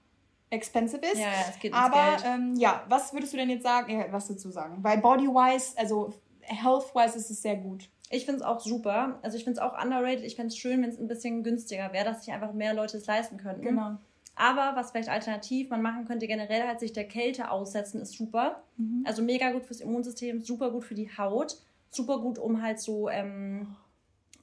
[0.48, 1.18] expensive ist.
[1.18, 2.24] Ja, es geht ins Aber Geld.
[2.26, 3.90] ähm, ja, was würdest du denn jetzt sagen?
[3.98, 4.78] Ja, was dazu sagen?
[4.82, 7.88] Weil body-wise, also health-wise ist es sehr gut.
[8.12, 9.18] Ich finde es auch super.
[9.22, 10.22] Also ich finde es auch underrated.
[10.22, 12.98] Ich fände es schön, wenn es ein bisschen günstiger wäre, dass sich einfach mehr Leute
[12.98, 13.62] es leisten könnten.
[13.62, 13.96] Genau.
[14.34, 18.62] Aber was vielleicht alternativ man machen könnte, generell halt sich der Kälte aussetzen, ist super.
[18.76, 19.04] Mhm.
[19.06, 21.56] Also mega gut fürs Immunsystem, super gut für die Haut,
[21.90, 23.76] super gut, um halt so ähm,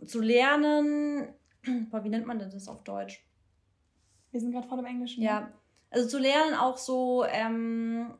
[0.03, 1.27] zu lernen.
[1.91, 3.23] Boah, wie nennt man denn das auf Deutsch?
[4.31, 5.21] Wir sind gerade voll im Englischen.
[5.21, 5.51] Ja,
[5.91, 8.15] also zu lernen auch so ähm,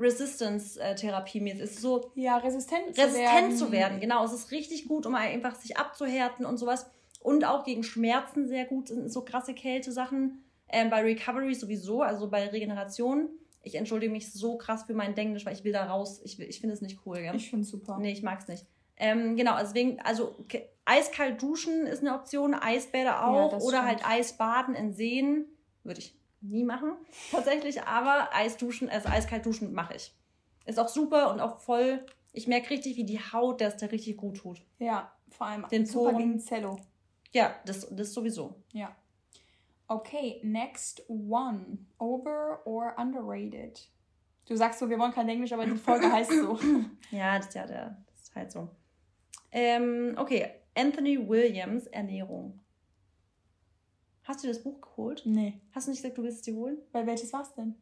[0.00, 1.50] Resistance-Therapie.
[1.50, 3.56] Es ist so ja, resistent, resistent zu werden.
[3.56, 4.00] zu werden.
[4.00, 6.90] Genau, es ist richtig gut, um einfach sich abzuhärten und sowas.
[7.20, 10.42] Und auch gegen Schmerzen sehr gut, sind so krasse Kältesachen.
[10.68, 13.28] Ähm, bei Recovery sowieso, also bei Regeneration.
[13.62, 16.20] Ich entschuldige mich so krass für mein Englisch, weil ich will da raus.
[16.24, 17.18] Ich, ich finde es nicht cool.
[17.18, 17.36] Gell?
[17.36, 17.98] Ich finde es super.
[18.00, 18.64] Nee, ich mag es nicht.
[18.96, 20.36] Ähm, genau, deswegen, also
[20.84, 23.52] eiskalt duschen ist eine Option, Eisbäder auch.
[23.52, 23.86] Ja, oder stimmt.
[23.86, 25.44] halt Eisbaden in Seen.
[25.82, 26.92] Würde ich nie machen,
[27.30, 27.82] tatsächlich.
[27.82, 30.12] Aber Eisduschen, also eiskalt duschen mache ich.
[30.66, 32.04] Ist auch super und auch voll.
[32.32, 34.62] Ich merke richtig, wie die Haut das da richtig gut tut.
[34.78, 36.18] Ja, vor allem den super Poren.
[36.18, 36.78] gegen Zello.
[37.32, 38.54] Ja, das, das sowieso.
[38.72, 38.94] Ja.
[39.88, 41.78] Okay, next one.
[41.98, 43.88] Over or underrated?
[44.46, 46.58] Du sagst so, wir wollen kein Englisch, aber die Folge heißt so.
[47.10, 48.68] ja, das ist ja der, das ist halt so.
[49.52, 52.60] Ähm, okay, Anthony Williams, Ernährung.
[54.30, 55.22] Hast du das Buch geholt?
[55.24, 55.60] Nee.
[55.72, 56.78] Hast du nicht gesagt, du willst es dir holen?
[56.92, 57.74] Weil welches war es denn?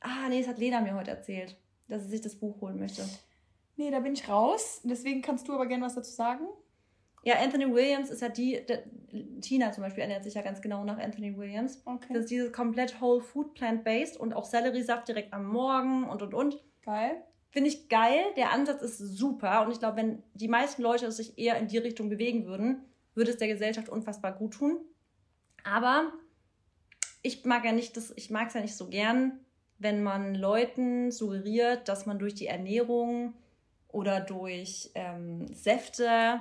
[0.00, 1.56] Ah, nee, das hat Lena mir heute erzählt,
[1.88, 3.08] dass sie sich das Buch holen möchte.
[3.76, 4.82] Nee, da bin ich raus.
[4.84, 6.44] Deswegen kannst du aber gerne was dazu sagen.
[7.22, 8.82] Ja, Anthony Williams ist ja die, der,
[9.40, 11.80] Tina zum Beispiel ernährt sich ja ganz genau nach Anthony Williams.
[11.86, 12.12] Okay.
[12.12, 16.34] Das ist dieses komplett Whole Food Plant-Based und auch Selleriesaft direkt am Morgen und und
[16.34, 16.62] und.
[16.84, 17.22] Geil.
[17.48, 18.20] Finde ich geil.
[18.36, 21.78] Der Ansatz ist super und ich glaube, wenn die meisten Leute sich eher in die
[21.78, 24.84] Richtung bewegen würden, würde es der Gesellschaft unfassbar gut tun.
[25.64, 26.12] Aber
[27.22, 29.40] ich mag ja nicht das, ich mag es ja nicht so gern,
[29.78, 33.34] wenn man Leuten suggeriert, dass man durch die Ernährung
[33.88, 36.40] oder durch ähm, Säfte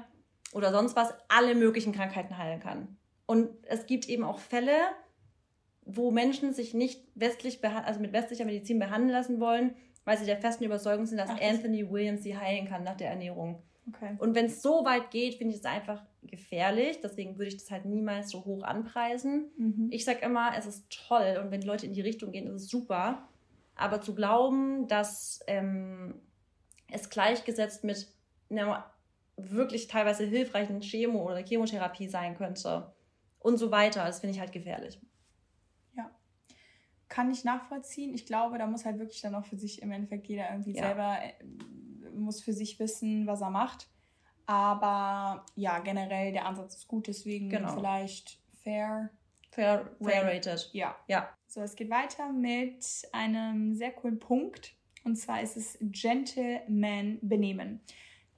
[0.53, 2.97] oder sonst was alle möglichen Krankheiten heilen kann.
[3.25, 4.77] Und es gibt eben auch Fälle,
[5.85, 10.37] wo Menschen sich nicht westlich, also mit westlicher Medizin behandeln lassen wollen, weil sie der
[10.37, 13.61] festen Überzeugung sind, dass Ach, Anthony Williams sie heilen kann nach der Ernährung.
[13.87, 14.15] Okay.
[14.19, 16.99] Und wenn es so weit geht, finde ich es einfach gefährlich.
[17.01, 19.51] Deswegen würde ich das halt niemals so hoch anpreisen.
[19.57, 19.87] Mhm.
[19.91, 22.63] Ich sage immer, es ist toll und wenn die Leute in die Richtung gehen, ist
[22.63, 23.27] es super.
[23.75, 26.15] Aber zu glauben, dass ähm,
[26.91, 28.07] es gleichgesetzt mit
[28.49, 28.85] einer
[29.35, 32.93] wirklich teilweise hilfreichen Chemo- oder Chemotherapie sein könnte
[33.39, 34.05] und so weiter.
[34.05, 34.99] Das finde ich halt gefährlich.
[35.95, 36.11] Ja.
[37.09, 38.13] Kann ich nachvollziehen.
[38.13, 40.83] Ich glaube, da muss halt wirklich dann auch für sich im Endeffekt jeder irgendwie ja.
[40.83, 43.87] selber, äh, muss für sich wissen, was er macht.
[44.45, 47.73] Aber ja, generell der Ansatz ist gut, deswegen genau.
[47.73, 49.09] vielleicht fair.
[49.51, 50.69] Fair, fair rated.
[50.73, 50.95] Ja.
[51.07, 51.29] ja.
[51.47, 54.73] So, es geht weiter mit einem sehr coolen Punkt.
[55.03, 57.81] Und zwar ist es Gentleman Benehmen.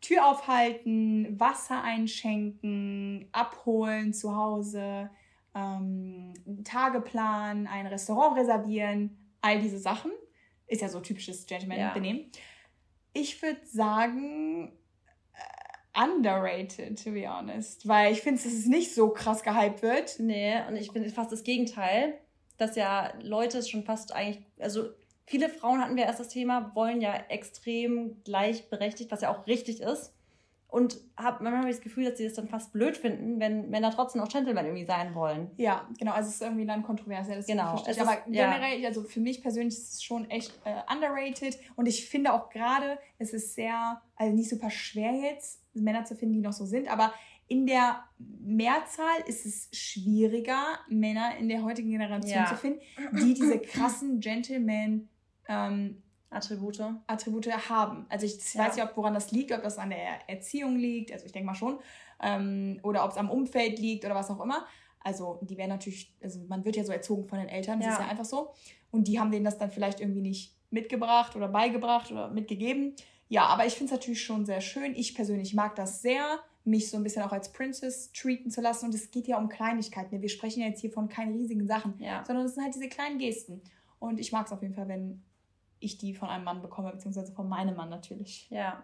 [0.01, 5.09] Tür aufhalten, Wasser einschenken, abholen zu Hause,
[5.55, 10.11] ähm, Tageplan, ein Restaurant reservieren, all diese Sachen.
[10.67, 12.21] Ist ja so typisches Gentleman-Benehmen.
[12.21, 12.39] Ja.
[13.13, 14.73] Ich würde sagen,
[15.95, 17.87] underrated, to be honest.
[17.87, 20.19] Weil ich finde, dass es nicht so krass gehypt wird.
[20.19, 22.15] Nee, und ich finde fast das Gegenteil,
[22.57, 24.89] dass ja Leute es schon fast eigentlich, also
[25.27, 29.81] Viele Frauen hatten wir erst das Thema, wollen ja extrem gleichberechtigt, was ja auch richtig
[29.81, 30.13] ist.
[30.67, 33.69] Und hab, manchmal habe ich das Gefühl, dass sie das dann fast blöd finden, wenn
[33.69, 35.49] Männer trotzdem auch Gentlemen irgendwie sein wollen.
[35.57, 36.11] Ja, genau.
[36.11, 37.27] Also es ist irgendwie dann kontrovers.
[37.27, 37.83] Ja, genau.
[37.87, 38.89] Ist, Aber generell, ja.
[38.89, 41.57] also für mich persönlich ist es schon echt äh, underrated.
[41.75, 46.15] Und ich finde auch gerade, es ist sehr, also nicht super schwer jetzt, Männer zu
[46.15, 46.87] finden, die noch so sind.
[46.87, 47.13] Aber
[47.47, 52.47] in der Mehrzahl ist es schwieriger, Männer in der heutigen Generation ja.
[52.47, 52.79] zu finden,
[53.13, 55.09] die diese krassen Gentlemen
[55.47, 56.81] ähm, Attribute.
[57.07, 58.05] Attribute haben.
[58.09, 58.65] Also ich ja.
[58.65, 61.55] weiß ob woran das liegt, ob das an der Erziehung liegt, also ich denke mal
[61.55, 61.79] schon,
[62.21, 64.65] ähm, oder ob es am Umfeld liegt oder was auch immer.
[65.01, 67.93] Also die werden natürlich, also man wird ja so erzogen von den Eltern, das ja.
[67.93, 68.53] ist ja einfach so.
[68.89, 72.95] Und die haben denen das dann vielleicht irgendwie nicht mitgebracht oder beigebracht oder mitgegeben.
[73.27, 74.95] Ja, aber ich finde es natürlich schon sehr schön.
[74.95, 78.85] Ich persönlich mag das sehr, mich so ein bisschen auch als Princess treaten zu lassen.
[78.85, 80.21] Und es geht ja um Kleinigkeiten.
[80.21, 82.23] Wir sprechen ja jetzt hier von keinen riesigen Sachen, ja.
[82.25, 83.61] sondern es sind halt diese kleinen Gesten.
[83.99, 85.23] Und ich mag es auf jeden Fall, wenn
[85.79, 88.49] ich die von einem Mann bekomme, beziehungsweise von meinem Mann natürlich.
[88.49, 88.83] Ja.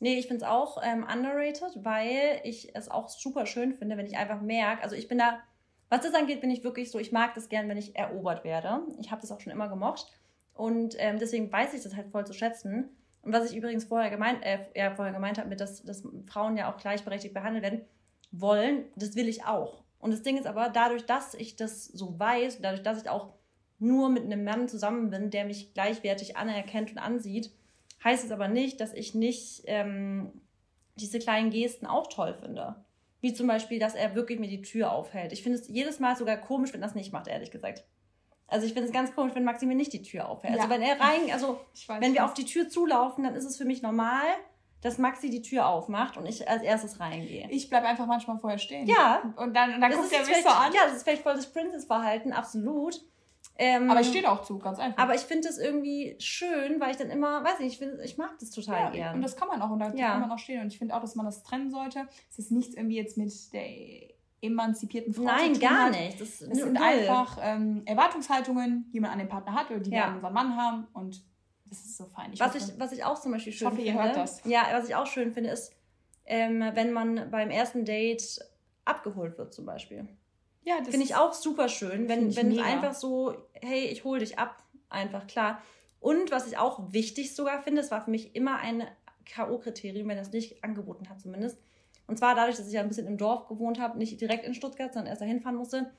[0.00, 4.06] Nee, ich finde es auch ähm, underrated, weil ich es auch super schön finde, wenn
[4.06, 5.40] ich einfach merke, also ich bin da,
[5.88, 8.82] was das angeht, bin ich wirklich so, ich mag das gern, wenn ich erobert werde.
[9.00, 10.12] Ich habe das auch schon immer gemocht.
[10.54, 12.90] Und ähm, deswegen weiß ich das halt voll zu schätzen.
[13.22, 16.56] Und was ich übrigens vorher gemeint, äh, ja, vorher gemeint habe, mit dass, dass Frauen
[16.56, 17.80] ja auch gleichberechtigt behandelt werden
[18.30, 19.82] wollen, das will ich auch.
[19.98, 23.34] Und das Ding ist aber, dadurch, dass ich das so weiß, dadurch, dass ich auch
[23.78, 27.52] nur mit einem Mann zusammen bin, der mich gleichwertig anerkennt und ansieht,
[28.02, 30.32] heißt es aber nicht, dass ich nicht ähm,
[30.96, 32.76] diese kleinen Gesten auch toll finde.
[33.20, 35.32] Wie zum Beispiel, dass er wirklich mir die Tür aufhält.
[35.32, 37.84] Ich finde es jedes Mal sogar komisch, wenn das nicht macht, ehrlich gesagt.
[38.48, 40.58] Also ich finde es ganz komisch, wenn Maxi mir nicht die Tür aufhält.
[40.58, 40.74] Also ja.
[40.74, 41.60] Also wenn er rein, also
[42.00, 44.24] wenn wir auf die Tür zulaufen, dann ist es für mich normal,
[44.80, 47.48] dass Maxi die Tür aufmacht und ich als erstes reingehe.
[47.50, 48.86] Ich bleibe einfach manchmal vorher stehen.
[48.86, 49.34] Ja.
[49.36, 50.72] Und dann, und dann guckt er mich so an.
[50.72, 53.00] Ja, das ist vielleicht voll das Princess-Verhalten, absolut.
[53.60, 55.02] Ähm, aber ich stehe da auch zu, ganz einfach.
[55.02, 58.16] Aber ich finde das irgendwie schön, weil ich dann immer, weiß nicht, ich, find, ich
[58.16, 59.16] mag das total ja, gern.
[59.16, 60.12] Und das kann man auch, und da Ja.
[60.12, 60.60] kann man auch stehen.
[60.62, 62.06] Und ich finde auch, dass man das trennen sollte.
[62.30, 63.66] Es ist nichts irgendwie jetzt mit der
[64.40, 65.90] emanzipierten Frau Nein, zu tun gar hat.
[65.92, 66.20] nicht.
[66.20, 69.98] Das Es sind einfach ähm, Erwartungshaltungen, die man an den Partner hat oder die wir
[69.98, 70.04] Ja.
[70.08, 70.86] an unseren Mann haben.
[70.92, 71.22] Und
[71.68, 72.32] das ist so fein.
[72.38, 74.12] was, hoffe- ich, was ich auch zum Beispiel schön hoffe, finde.
[74.14, 74.42] das.
[74.44, 75.72] Ja, was ich auch schön finde, ist,
[76.24, 78.38] ähm, wenn man beim ersten Date
[78.84, 80.08] abgeholt wird, zum Beispiel.
[80.64, 82.68] ja, das Finde ich auch super schön, wenn, ich wenn es mega.
[82.68, 85.60] einfach so, hey, ich hole dich ab, einfach klar.
[86.00, 88.84] Und was ich auch wichtig sogar finde, es war für mich immer ein
[89.26, 91.58] K.O.-Kriterium, wenn er es nicht angeboten hat zumindest.
[92.08, 94.54] Und zwar dadurch, dass ich ja ein bisschen im Dorf gewohnt habe, nicht direkt in
[94.54, 95.92] Stuttgart, sondern erst dahin fahren musste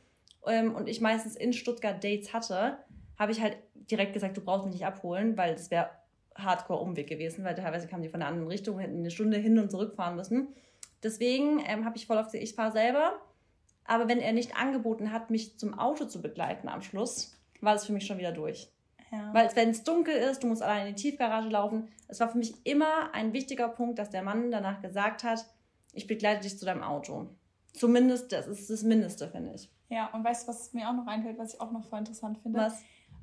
[0.47, 2.79] ähm, und ich meistens in Stuttgart Dates hatte,
[3.17, 5.89] habe ich halt direkt gesagt, du brauchst mich nicht abholen, weil das wäre
[6.35, 9.59] Hardcore-Umweg gewesen, weil teilweise kamen die von einer anderen Richtung und hätten eine Stunde hin
[9.59, 10.47] und zurück fahren müssen.
[11.03, 13.13] Deswegen ähm, habe ich voll oft gesagt, ich fahre selber.
[13.85, 17.85] Aber wenn er nicht angeboten hat, mich zum Auto zu begleiten am Schluss, war das
[17.85, 18.71] für mich schon wieder durch.
[19.11, 19.33] ja.
[19.33, 21.89] Weil wenn es dunkel ist, du musst allein in die Tiefgarage laufen.
[22.07, 25.45] Es war für mich immer ein wichtiger Punkt, dass der Mann danach gesagt hat,
[25.93, 27.27] ich begleite dich zu deinem Auto.
[27.73, 29.69] Zumindest, das ist das Mindeste, finde ich.
[29.89, 32.39] ja, und weißt du, was mir auch noch einfällt, was ich auch noch voll interessant
[32.39, 32.59] finde?
[32.59, 32.81] Was?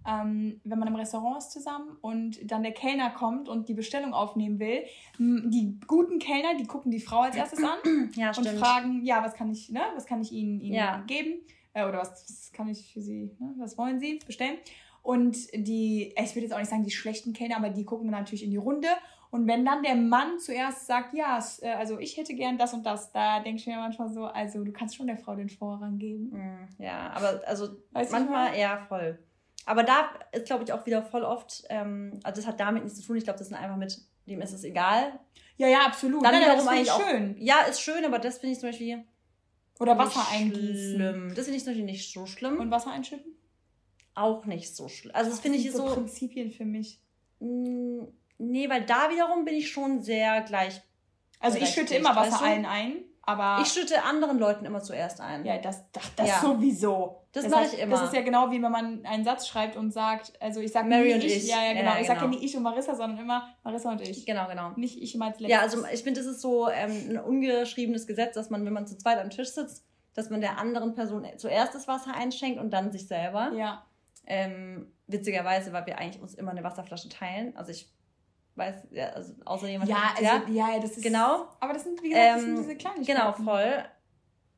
[0.08, 4.14] ähm, wenn man im Restaurant ist zusammen und dann der Kellner kommt und die Bestellung
[4.14, 4.84] aufnehmen will,
[5.18, 9.34] die guten Kellner, die gucken die Frau als erstes an Ja, und fragen, ja, was
[9.34, 11.02] kann ich, ne, was kann ich Ihnen, Ihnen Ja.
[11.06, 11.40] geben?
[11.72, 14.58] Äh, oder was, was kann ich für Sie, ne, was wollen Sie bestellen?
[15.02, 18.20] Und die, ich würde jetzt auch nicht sagen, die schlechten Kellner, aber die gucken dann
[18.20, 18.88] natürlich in die Runde.
[19.36, 22.84] Und wenn dann der Mann zuerst sagt, ja, äh, also ich hätte gern das und
[22.86, 25.98] das, da denke ich mir manchmal so, also du kannst schon der Frau den Vorrang
[25.98, 26.30] geben.
[26.30, 29.18] Mm, Ja, aber also Weißt manchmal eher voll.
[29.66, 32.98] Aber da ist, glaube ich, auch wieder voll oft, ähm, also das hat damit nichts
[33.00, 33.16] zu tun.
[33.16, 35.18] Ich glaube, das ist einfach mit, dem ist es egal.
[35.58, 36.24] Ja, ja, absolut.
[36.24, 37.36] Dann Nein, wiederum das eigentlich auch- schön.
[37.38, 39.04] Ja, ist schön, aber das finde ich zum Beispiel
[39.80, 40.94] Oder Wasser eingießen.
[40.94, 41.28] schlimm.
[41.34, 42.58] Das finde ich zum Beispiel nicht so schlimm.
[42.58, 43.32] Und Wasser einschütten?
[44.14, 45.14] auch nicht so schlimm.
[45.14, 46.98] Also das finde ich sind so, Prinzipien für mich.
[47.40, 48.04] Mm,
[48.38, 50.80] nee, weil da wiederum bin ich schon sehr gleich.
[51.40, 55.44] Also ich schütte immer Wasser allen ein, aber Ich schütte anderen Leuten immer zuerst ein.
[55.44, 56.40] ja, das, das, das Ja.
[56.40, 57.22] sowieso.
[57.32, 57.96] Das Das mache heißt, ich immer.
[57.96, 60.88] Das ist ja genau wie wenn man einen Satz schreibt und sagt, also ich sage
[60.88, 61.48] Mary nie und ich, ich.
[61.48, 61.90] ja, ja, genau.
[61.92, 62.38] Ja, ich sage ja genau.
[62.38, 64.24] nie ich und Marissa, sondern immer Marissa und ich.
[64.24, 64.70] Genau, genau.
[64.76, 65.50] Nicht ich immer als letztes.
[65.56, 68.86] Ja, also ich finde, das ist so ähm, ein ungeschriebenes Gesetz, dass man, wenn man
[68.86, 69.84] zu zweit am Tisch sitzt,
[70.14, 73.52] dass man der anderen Person zuerst das Wasser einschenkt und dann sich selber.
[73.54, 73.84] ja.
[74.28, 77.56] Ähm, witzigerweise, weil wir eigentlich uns immer eine Wasserflasche teilen.
[77.56, 77.88] Also ich
[78.56, 79.90] weiß, ja, also außer jemand.
[79.90, 81.02] Ja, also, ja, ja, das ist.
[81.02, 81.48] genau.
[81.60, 83.18] Aber das sind, wie gesagt, Ähm, diese Kleinigkeiten.
[83.18, 83.84] Genau, voll.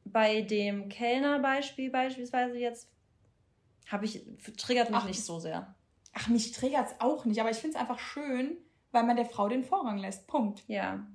[0.04, 2.88] Bei dem Kellnerbeispiel beispielsweise jetzt
[3.88, 4.24] habe ich
[4.56, 5.06] triggert mich Ach.
[5.06, 5.74] nicht so sehr.
[6.14, 8.56] Ach, mich triggert es auch nicht, aber ich finde es einfach schön,
[8.92, 10.26] weil man der Frau den Vorrang lässt.
[10.26, 10.64] Punkt.
[10.66, 11.06] Ja.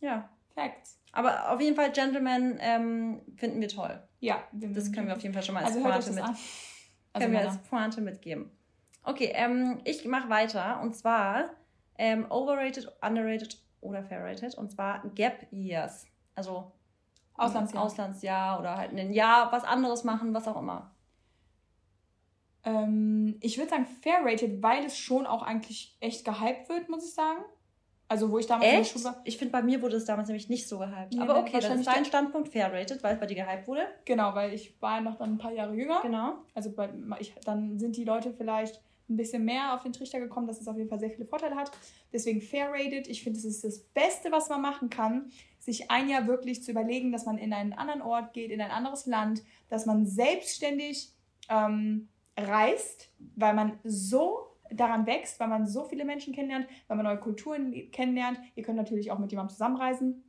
[0.00, 0.28] Ja.
[0.54, 0.98] Facts.
[1.12, 4.02] Aber auf jeden Fall Gentleman ähm, finden wir toll.
[4.20, 6.24] Ja, Das können wir auf jeden Fall schon mal als Also hört euch Pointe mit.
[7.12, 8.50] Also können wir als Pointe mitgeben.
[9.02, 11.50] Okay, ähm, ich mache weiter und zwar
[12.00, 16.06] ähm, overrated, underrated oder fairrated und zwar Gap Years.
[16.34, 16.72] Also
[17.34, 17.84] Auslandsjahr.
[17.84, 20.90] Auslandsjahr oder halt ein Jahr was anderes machen, was auch immer.
[22.64, 27.04] Ähm, ich würde sagen fair rated, weil es schon auch eigentlich echt gehypt wird, muss
[27.04, 27.40] ich sagen.
[28.08, 28.92] Also wo ich damals in der Echt?
[28.92, 29.20] Schule war.
[29.24, 31.12] Ich finde, bei mir wurde es damals nämlich nicht so gehypt.
[31.12, 33.86] Nee, Aber okay, dann ist dein Standpunkt fair rated, weil es bei dir gehypt wurde.
[34.06, 36.00] Genau, weil ich war ja noch dann ein paar Jahre jünger.
[36.02, 36.38] Genau.
[36.54, 40.46] Also bei, ich, dann sind die Leute vielleicht ein bisschen mehr auf den Trichter gekommen,
[40.46, 41.70] dass es auf jeden Fall sehr viele Vorteile hat.
[42.12, 43.08] Deswegen fair rated.
[43.08, 46.70] Ich finde, es ist das Beste, was man machen kann, sich ein Jahr wirklich zu
[46.70, 51.12] überlegen, dass man in einen anderen Ort geht, in ein anderes Land, dass man selbstständig
[51.48, 57.04] ähm, reist, weil man so daran wächst, weil man so viele Menschen kennenlernt, weil man
[57.04, 58.38] neue Kulturen kennenlernt.
[58.54, 60.24] Ihr könnt natürlich auch mit jemandem zusammenreisen.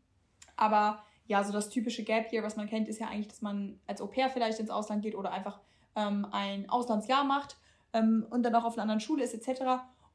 [0.56, 3.80] Aber ja, so das typische Gap Year, was man kennt, ist ja eigentlich, dass man
[3.88, 5.62] als Au pair vielleicht ins Ausland geht oder einfach
[5.96, 7.58] ähm, ein Auslandsjahr macht
[7.94, 9.64] ähm, und dann auch auf einer anderen Schule ist etc.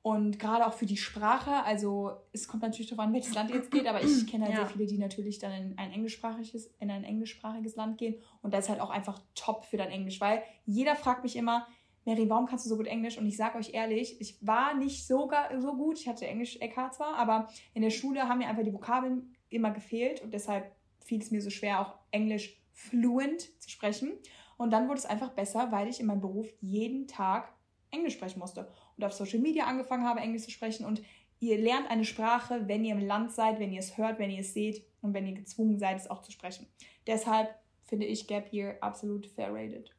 [0.02, 3.70] Und gerade auch für die Sprache, also es kommt natürlich darauf an, welches Land jetzt
[3.72, 4.60] geht, aber ich kenne halt Ja.
[4.60, 8.64] sehr viele, die natürlich dann in ein englischsprachiges, in ein englischsprachiges Land gehen und das
[8.66, 11.66] ist halt auch einfach top für dein Englisch, weil jeder fragt mich immer,
[12.04, 13.18] Mary, warum kannst du so gut Englisch?
[13.18, 15.98] Und ich sage euch ehrlich, ich war nicht so, so gut.
[15.98, 19.72] Ich hatte Englisch EK zwar, aber in der Schule haben mir einfach die Vokabeln immer
[19.72, 20.70] gefehlt und deshalb
[21.04, 24.12] fiel es mir so schwer, auch Englisch fluent zu sprechen.
[24.56, 27.52] Und dann wurde es einfach besser, weil ich in meinem Beruf jeden Tag
[27.90, 30.84] Englisch sprechen musste und auf Social Media angefangen habe, Englisch zu sprechen.
[30.84, 31.02] Und
[31.40, 34.40] ihr lernt eine Sprache, wenn ihr im Land seid, wenn ihr es hört, wenn ihr
[34.40, 36.66] es seht und wenn ihr gezwungen seid, es auch zu sprechen.
[37.06, 39.90] Deshalb finde ich Gap Year absolut fair rated.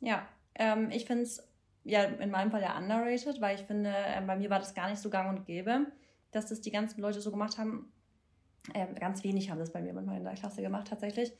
[0.00, 1.48] Ja, ähm, ich finde es
[1.84, 4.88] ja in meinem Fall ja underrated, weil ich finde, ähm, bei mir war das gar
[4.88, 5.86] nicht so gang und gäbe,
[6.30, 7.92] dass das die ganzen Leute so gemacht haben.
[8.74, 11.32] Ähm, ganz wenig haben das bei mir manchmal in der Klasse gemacht tatsächlich.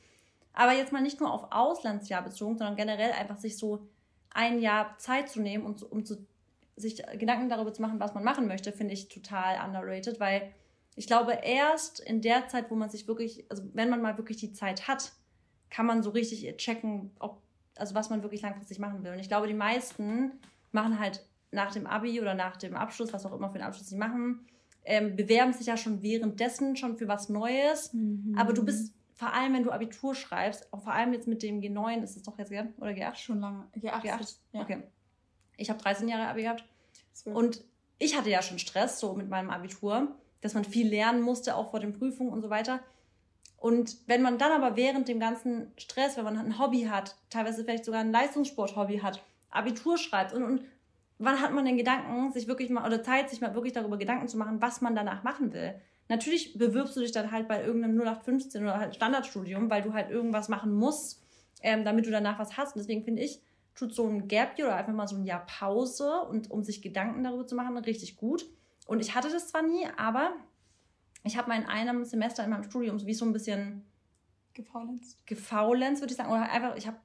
[0.51, 3.87] Aber jetzt mal nicht nur auf Auslandsjahr bezogen, sondern generell einfach sich so
[4.33, 6.25] ein Jahr Zeit zu nehmen, und, um zu,
[6.75, 10.51] sich Gedanken darüber zu machen, was man machen möchte, finde ich total underrated, weil
[10.95, 14.37] ich glaube, erst in der Zeit, wo man sich wirklich, also wenn man mal wirklich
[14.37, 15.11] die Zeit hat,
[15.69, 17.41] kann man so richtig checken, ob,
[17.75, 19.13] also was man wirklich langfristig machen will.
[19.13, 20.33] Und ich glaube, die meisten
[20.71, 23.89] machen halt nach dem Abi oder nach dem Abschluss, was auch immer für einen Abschluss
[23.89, 24.45] sie machen,
[24.85, 27.93] ähm, bewerben sich ja schon währenddessen schon für was Neues.
[27.93, 28.35] Mhm.
[28.37, 31.61] Aber du bist vor allem, wenn du Abitur schreibst, auch vor allem jetzt mit dem
[31.61, 33.15] G9, ist es doch jetzt G oder G8?
[33.15, 33.67] Schon lange.
[33.73, 34.01] G8.
[34.01, 34.35] G8?
[34.51, 34.61] Ja.
[34.61, 34.83] Okay.
[35.55, 36.65] Ich habe 13 Jahre Abi gehabt.
[37.13, 37.37] 12.
[37.37, 37.63] Und
[37.99, 40.09] ich hatte ja schon Stress so mit meinem Abitur,
[40.41, 42.81] dass man viel lernen musste, auch vor den Prüfungen und so weiter.
[43.55, 47.63] Und wenn man dann aber während dem ganzen Stress, wenn man ein Hobby hat, teilweise
[47.63, 50.65] vielleicht sogar ein Leistungssport-Hobby hat, Abitur schreibt und, und
[51.17, 54.27] wann hat man den Gedanken, sich wirklich mal oder Zeit, sich mal wirklich darüber Gedanken
[54.27, 55.79] zu machen, was man danach machen will?
[56.09, 60.09] Natürlich bewirbst du dich dann halt bei irgendeinem 0815 oder halt Standardstudium, weil du halt
[60.09, 61.23] irgendwas machen musst,
[61.61, 62.75] ähm, damit du danach was hast.
[62.75, 63.41] Und deswegen finde ich,
[63.75, 66.81] tut so ein Gap Year oder einfach mal so ein Jahr Pause und um sich
[66.81, 68.45] Gedanken darüber zu machen, richtig gut.
[68.85, 70.33] Und ich hatte das zwar nie, aber
[71.23, 73.85] ich habe mal in einem Semester in meinem Studium so wie so ein bisschen
[74.53, 75.25] gefaulenzt.
[75.25, 76.31] Gefaulenzt, würde ich sagen.
[76.31, 76.97] Oder einfach, ich habe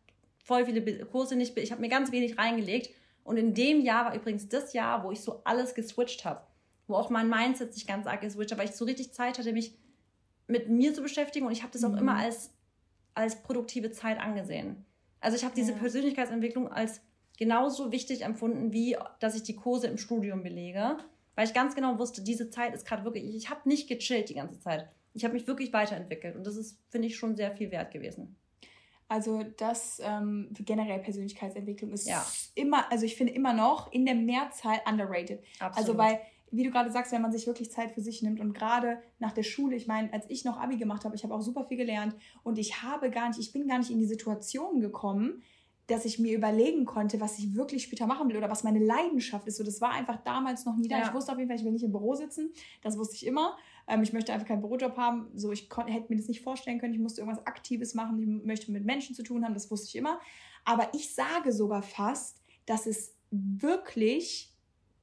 [0.44, 2.90] voll viele Kurse nicht, ich habe mir ganz wenig reingelegt.
[3.24, 6.40] Und in dem Jahr war übrigens das Jahr, wo ich so alles geswitcht habe.
[6.89, 9.53] Wo auch mein Mindset sich ganz arg geswitcht hat, weil ich so richtig Zeit hatte,
[9.53, 9.78] mich
[10.49, 11.47] mit mir zu beschäftigen.
[11.47, 11.99] Und ich habe das auch mhm.
[11.99, 12.51] immer als,
[13.14, 14.84] als produktive Zeit angesehen.
[15.20, 15.78] Also ich habe diese ja.
[15.78, 17.01] Persönlichkeitsentwicklung als
[17.36, 20.97] genauso wichtig empfunden, wie dass ich die Kurse im Studium belege
[21.39, 24.34] weil ich ganz genau wusste, diese Zeit ist gerade wirklich, ich habe nicht gechillt die
[24.34, 24.89] ganze Zeit.
[25.14, 28.36] Ich habe mich wirklich weiterentwickelt und das ist, finde ich, schon sehr viel wert gewesen.
[29.07, 32.26] Also das ähm, generell Persönlichkeitsentwicklung ist ja.
[32.57, 35.45] immer, also ich finde immer noch in der Mehrzahl underrated.
[35.61, 35.76] Absolut.
[35.76, 36.20] Also weil,
[36.51, 39.32] wie du gerade sagst, wenn man sich wirklich Zeit für sich nimmt und gerade nach
[39.32, 41.76] der Schule, ich meine, als ich noch Abi gemacht habe, ich habe auch super viel
[41.76, 45.42] gelernt und ich habe gar nicht, ich bin gar nicht in die Situation gekommen,
[45.88, 49.46] dass ich mir überlegen konnte, was ich wirklich später machen will oder was meine Leidenschaft
[49.46, 49.57] ist.
[49.57, 50.99] So, das war einfach damals noch nie da.
[50.99, 51.07] Ja.
[51.07, 52.53] Ich wusste auf jeden Fall, ich will nicht im Büro sitzen.
[52.82, 53.57] Das wusste ich immer.
[53.86, 55.30] Ähm, ich möchte einfach keinen Bürojob haben.
[55.34, 56.92] So, ich hätte mir das nicht vorstellen können.
[56.92, 58.18] Ich musste irgendwas Aktives machen.
[58.18, 59.55] Ich möchte mit Menschen zu tun haben.
[59.55, 60.20] Das wusste ich immer.
[60.66, 64.55] Aber ich sage sogar fast, dass es wirklich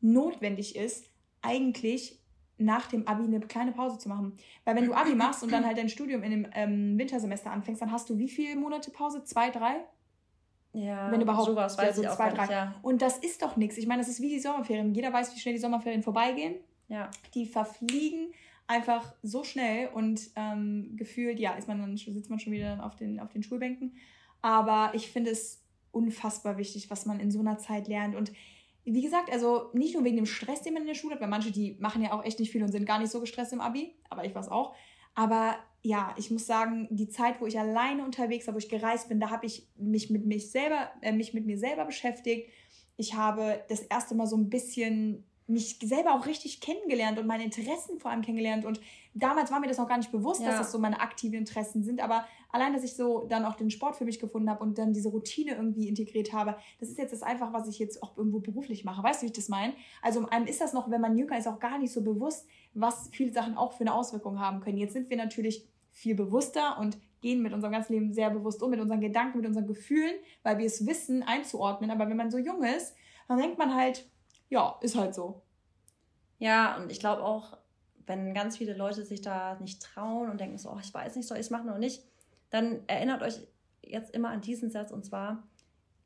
[0.02, 1.10] notwendig ist,
[1.46, 2.20] eigentlich
[2.58, 4.38] nach dem Abi eine kleine Pause zu machen.
[4.64, 7.82] Weil wenn du Abi machst und dann halt dein Studium in dem ähm, Wintersemester anfängst,
[7.82, 9.24] dann hast du wie viele Monate Pause?
[9.24, 9.84] Zwei, drei?
[10.74, 11.48] Ja, wenn überhaupt.
[11.48, 12.42] Sowas weiß ja, so ich zwei, drei.
[12.44, 12.76] Nicht, ja.
[12.82, 13.78] Und das ist doch nichts.
[13.78, 14.94] Ich meine, das ist wie die Sommerferien.
[14.94, 16.56] Jeder weiß, wie schnell die Sommerferien vorbeigehen.
[16.88, 17.10] Ja.
[17.34, 18.34] Die verfliegen
[18.68, 22.96] einfach so schnell und ähm, gefühlt, ja, ist man dann, sitzt man schon wieder auf
[22.96, 23.96] den, auf den Schulbänken.
[24.42, 28.16] Aber ich finde es unfassbar wichtig, was man in so einer Zeit lernt.
[28.16, 28.32] Und
[28.86, 31.28] wie gesagt, also nicht nur wegen dem Stress, den man in der Schule hat, weil
[31.28, 33.62] manche, die machen ja auch echt nicht viel und sind gar nicht so gestresst im
[33.62, 34.76] Abi, aber ich war es auch.
[35.16, 39.10] Aber ja, ich muss sagen, die Zeit, wo ich alleine unterwegs war, wo ich gereist
[39.10, 42.50] bin, da habe ich mich mit mich selber, äh, mich mit mir selber beschäftigt.
[42.98, 47.44] Ich habe das erste Mal so ein bisschen mich selber auch richtig kennengelernt und meine
[47.44, 48.66] Interessen vor allem kennengelernt.
[48.66, 48.82] Und
[49.14, 50.48] damals war mir das noch gar nicht bewusst, ja.
[50.48, 52.02] dass das so meine aktiven Interessen sind.
[52.02, 52.26] Aber
[52.56, 55.10] allein, dass ich so dann auch den Sport für mich gefunden habe und dann diese
[55.10, 58.86] Routine irgendwie integriert habe, das ist jetzt das einfach, was ich jetzt auch irgendwo beruflich
[58.86, 59.04] mache.
[59.04, 59.74] Weißt du, wie ich das meine?
[60.02, 63.10] Also einem ist das noch, wenn man jünger ist, auch gar nicht so bewusst, was
[63.12, 64.78] viele Sachen auch für eine Auswirkung haben können.
[64.78, 68.70] Jetzt sind wir natürlich viel bewusster und gehen mit unserem ganzen Leben sehr bewusst um,
[68.70, 71.92] mit unseren Gedanken, mit unseren Gefühlen, weil wir es wissen, einzuordnen.
[71.92, 72.96] Aber wenn man so jung ist,
[73.28, 74.10] dann denkt man halt,
[74.50, 75.42] ja, ist halt so.
[76.38, 77.58] Ja, und ich glaube auch,
[78.06, 81.28] wenn ganz viele Leute sich da nicht trauen und denken so, oh, ich weiß nicht,
[81.28, 82.04] soll ich es machen oder nicht,
[82.56, 83.40] dann erinnert euch
[83.84, 85.44] jetzt immer an diesen Satz und zwar,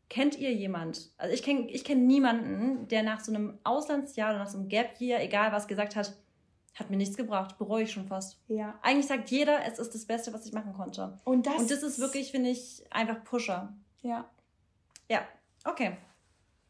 [0.09, 1.11] kennt ihr jemand?
[1.17, 4.67] Also ich kenne ich kenn niemanden, der nach so einem Auslandsjahr oder nach so einem
[4.67, 6.15] Gap Year, egal was, gesagt hat,
[6.75, 8.39] hat mir nichts gebracht, bereue ich schon fast.
[8.47, 8.77] Ja.
[8.81, 11.19] Eigentlich sagt jeder, es ist das Beste, was ich machen konnte.
[11.25, 13.73] Und das, und das ist wirklich, finde ich, einfach Pusher.
[14.01, 14.29] Ja.
[15.09, 15.21] Ja,
[15.65, 15.97] okay.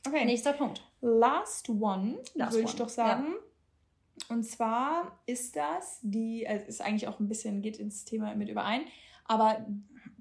[0.07, 0.25] Okay.
[0.25, 0.84] Nächster Punkt.
[1.01, 3.27] Last one, würde ich doch sagen.
[3.27, 4.36] Ja.
[4.36, 8.49] Und zwar ist das die, also ist eigentlich auch ein bisschen, geht ins Thema mit
[8.49, 8.82] überein,
[9.30, 9.65] aber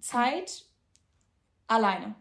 [0.01, 0.67] Zeit
[1.67, 2.15] alleine.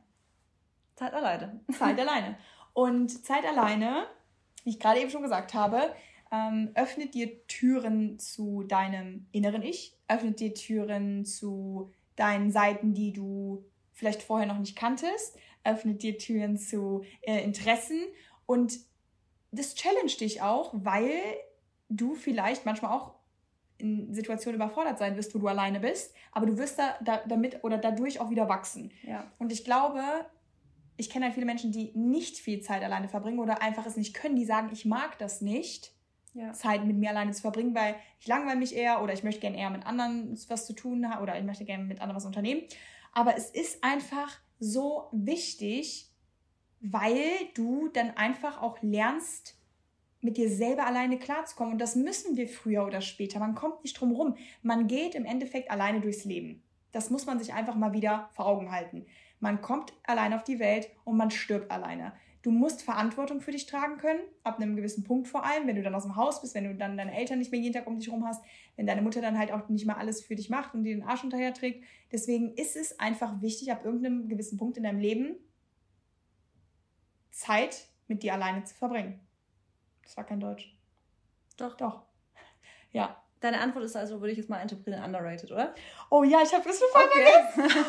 [0.96, 1.60] Zeit alleine.
[1.72, 2.38] Zeit alleine.
[2.74, 4.08] Und Zeit alleine,
[4.64, 5.94] wie ich gerade eben schon gesagt habe,
[6.32, 13.12] ähm, öffnet dir Türen zu deinem inneren Ich, öffnet dir Türen zu deinen Seiten, die
[13.12, 18.02] du vielleicht vorher noch nicht kanntest, öffnet dir Türen zu äh, Interessen
[18.46, 18.80] und
[19.52, 21.12] das challenge dich auch, weil
[21.90, 23.17] du vielleicht manchmal auch
[23.78, 27.64] in Situationen überfordert sein wirst, wo du alleine bist, aber du wirst da, da damit
[27.64, 28.92] oder dadurch auch wieder wachsen.
[29.04, 29.32] Ja.
[29.38, 30.02] Und ich glaube,
[30.98, 34.14] ich kenne halt viele Menschen, die nicht viel Zeit alleine verbringen oder einfach es nicht
[34.14, 35.94] können, die sagen, ich mag das nicht
[36.34, 36.54] ja.
[36.54, 39.58] Zeit mit mir alleine zu verbringen, weil ich langweile mich eher oder ich möchte gerne
[39.58, 42.62] eher mit anderen was zu tun haben oder ich möchte gerne mit anderen was unternehmen.
[43.14, 46.12] Aber es ist einfach so wichtig,
[46.80, 49.56] weil du dann einfach auch lernst,
[50.22, 51.74] mit dir selber alleine klarzukommen.
[51.74, 53.40] Und das müssen wir früher oder später.
[53.40, 54.36] Man kommt nicht drum rum.
[54.62, 56.64] Man geht im Endeffekt alleine durchs Leben.
[56.92, 59.06] Das muss man sich einfach mal wieder vor Augen halten.
[59.40, 62.14] Man kommt alleine auf die Welt und man stirbt alleine.
[62.42, 65.84] Du musst Verantwortung für dich tragen können, ab einem gewissen Punkt vor allem, wenn du
[65.84, 68.00] dann aus dem Haus bist, wenn du dann deine Eltern nicht mehr jeden Tag um
[68.00, 68.44] dich rum hast,
[68.78, 71.04] wenn deine Mutter dann halt auch nicht mehr alles für dich macht und dir den
[71.04, 71.84] Arsch hinterher trägt.
[72.12, 75.36] Deswegen ist es einfach wichtig, ab irgendeinem gewissen Punkt in deinem Leben
[77.32, 79.27] Zeit mit dir alleine zu verbringen.
[80.08, 80.74] Das war kein Deutsch.
[81.58, 81.76] Doch.
[81.76, 82.02] Doch.
[82.94, 83.22] Ja.
[83.42, 85.76] Deine Antwort ist also, würde ich jetzt mal interpretieren, underrated, oder?
[86.10, 87.28] Oh ja, ich habe das voll okay.
[87.54, 87.86] vergessen.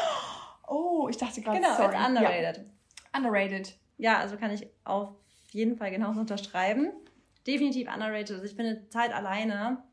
[0.66, 1.92] oh, ich dachte gerade, genau, sorry.
[1.92, 2.56] Genau, underrated.
[2.56, 3.18] Ja.
[3.18, 3.78] Underrated.
[3.98, 5.10] Ja, also kann ich auf
[5.50, 6.92] jeden Fall genauso unterschreiben.
[7.46, 8.32] Definitiv underrated.
[8.32, 9.84] Also ich finde Zeit alleine,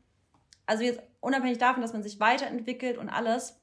[0.66, 3.60] also jetzt unabhängig davon, dass man sich weiterentwickelt und alles,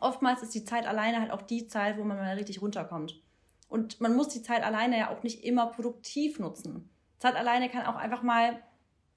[0.00, 3.22] oftmals ist die Zeit alleine halt auch die Zeit, wo man mal richtig runterkommt.
[3.68, 6.90] Und man muss die Zeit alleine ja auch nicht immer produktiv nutzen.
[7.18, 8.60] Zeit alleine kann auch einfach mal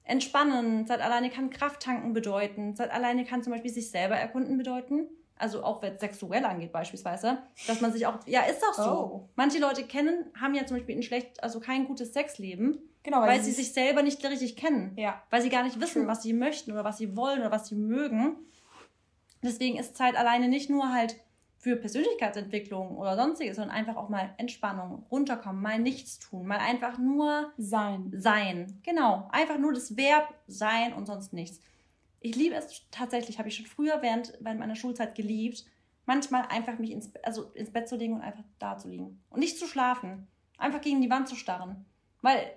[0.03, 0.87] entspannen.
[0.87, 2.75] Zeit alleine kann Kraft tanken bedeuten.
[2.75, 5.07] Zeit alleine kann zum Beispiel sich selber erkunden bedeuten.
[5.37, 8.91] Also auch wenn es sexuell angeht beispielsweise, dass man sich auch, ja ist doch so.
[8.91, 9.29] Oh.
[9.37, 13.29] Manche Leute kennen, haben ja zum Beispiel ein schlecht, also kein gutes Sexleben, genau, weil,
[13.29, 14.91] weil sie sich selber nicht richtig kennen.
[14.97, 15.23] Ja.
[15.29, 16.07] Weil sie gar nicht wissen, True.
[16.11, 18.35] was sie möchten oder was sie wollen oder was sie mögen.
[19.41, 21.15] Deswegen ist Zeit alleine nicht nur halt
[21.59, 26.97] für Persönlichkeitsentwicklung oder sonstiges, sondern einfach auch mal Entspannung, runterkommen, mal nichts tun, mal einfach
[26.97, 28.11] nur sein.
[28.15, 28.79] Sein.
[28.83, 29.27] Genau.
[29.33, 31.59] Einfach nur das Verb sein und sonst nichts.
[32.21, 35.65] Ich liebe es tatsächlich, habe ich schon früher während, während meiner Schulzeit geliebt,
[36.05, 39.21] manchmal einfach mich ins, also ins Bett zu legen und einfach da zu liegen.
[39.29, 40.27] Und nicht zu schlafen.
[40.57, 41.85] Einfach gegen die Wand zu starren.
[42.21, 42.53] Weil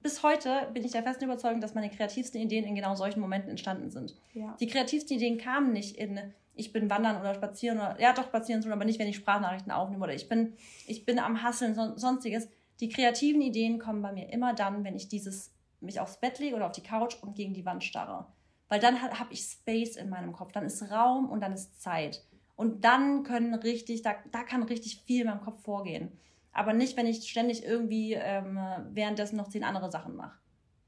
[0.00, 3.50] bis heute bin ich der festen Überzeugung, dass meine kreativsten Ideen in genau solchen Momenten
[3.50, 4.16] entstanden sind.
[4.32, 4.56] Ja.
[4.58, 8.70] Die kreativsten Ideen kamen nicht in ich bin wandern oder spazieren oder ja doch spazieren,
[8.70, 10.54] aber nicht, wenn ich Sprachnachrichten aufnehme oder ich bin,
[10.86, 12.48] ich bin am Hasseln, so, sonstiges.
[12.80, 16.56] Die kreativen Ideen kommen bei mir immer dann, wenn ich dieses mich aufs Bett lege
[16.56, 18.26] oder auf die Couch und gegen die Wand starre.
[18.68, 22.22] Weil dann habe ich Space in meinem Kopf, dann ist Raum und dann ist Zeit.
[22.56, 26.12] Und dann können richtig, da, da kann richtig viel in meinem Kopf vorgehen.
[26.52, 28.58] Aber nicht, wenn ich ständig irgendwie ähm,
[28.90, 30.38] währenddessen noch zehn andere Sachen mache.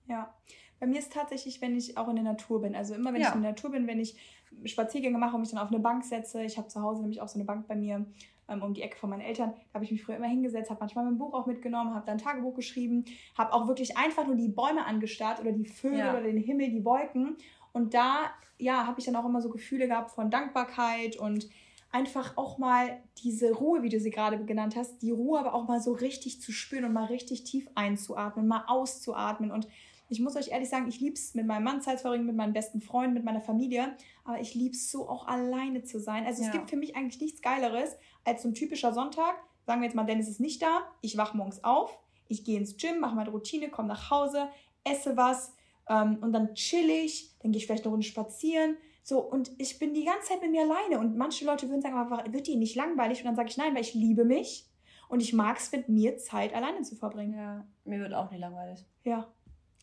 [0.07, 0.35] Ja,
[0.83, 2.75] bei mir ist tatsächlich, wenn ich auch in der Natur bin.
[2.75, 3.29] Also immer, wenn ja.
[3.29, 4.17] ich in der Natur bin, wenn ich
[4.65, 6.43] Spaziergänge mache und mich dann auf eine Bank setze.
[6.43, 8.05] Ich habe zu Hause nämlich auch so eine Bank bei mir
[8.49, 9.53] ähm, um die Ecke von meinen Eltern.
[9.69, 12.17] Da habe ich mich früher immer hingesetzt, habe manchmal mein Buch auch mitgenommen, habe dann
[12.17, 13.05] ein Tagebuch geschrieben,
[13.39, 16.11] habe auch wirklich einfach nur die Bäume angestarrt oder die Vögel ja.
[16.11, 17.37] oder den Himmel, die Wolken.
[17.73, 21.49] Und da, ja, habe ich dann auch immer so Gefühle gehabt von Dankbarkeit und
[21.93, 25.69] einfach auch mal diese Ruhe, wie du sie gerade genannt hast, die Ruhe aber auch
[25.69, 29.69] mal so richtig zu spüren und mal richtig tief einzuatmen, mal auszuatmen und
[30.13, 32.37] ich muss euch ehrlich sagen, ich liebe es, mit meinem Mann Zeit zu verbringen, mit
[32.37, 33.97] meinen besten Freunden, mit meiner Familie.
[34.25, 36.27] Aber ich liebe es so, auch alleine zu sein.
[36.27, 36.49] Also ja.
[36.49, 39.35] es gibt für mich eigentlich nichts Geileres als so ein typischer Sonntag.
[39.67, 40.83] Sagen wir jetzt mal, Dennis ist nicht da.
[41.01, 41.99] Ich wache morgens auf.
[42.29, 44.49] Ich gehe ins Gym, mache meine Routine, komme nach Hause,
[44.85, 45.55] esse was
[45.89, 47.35] ähm, und dann chill ich.
[47.41, 48.77] Dann gehe ich vielleicht eine Runde spazieren.
[49.03, 50.99] So, und ich bin die ganze Zeit mit mir alleine.
[50.99, 53.21] Und manche Leute würden sagen, aber wird dir nicht langweilig?
[53.21, 54.69] Und dann sage ich, nein, weil ich liebe mich.
[55.09, 57.35] Und ich mag es mit mir Zeit alleine zu verbringen.
[57.35, 58.87] Ja, mir wird auch nicht langweilig.
[59.05, 59.33] Ja.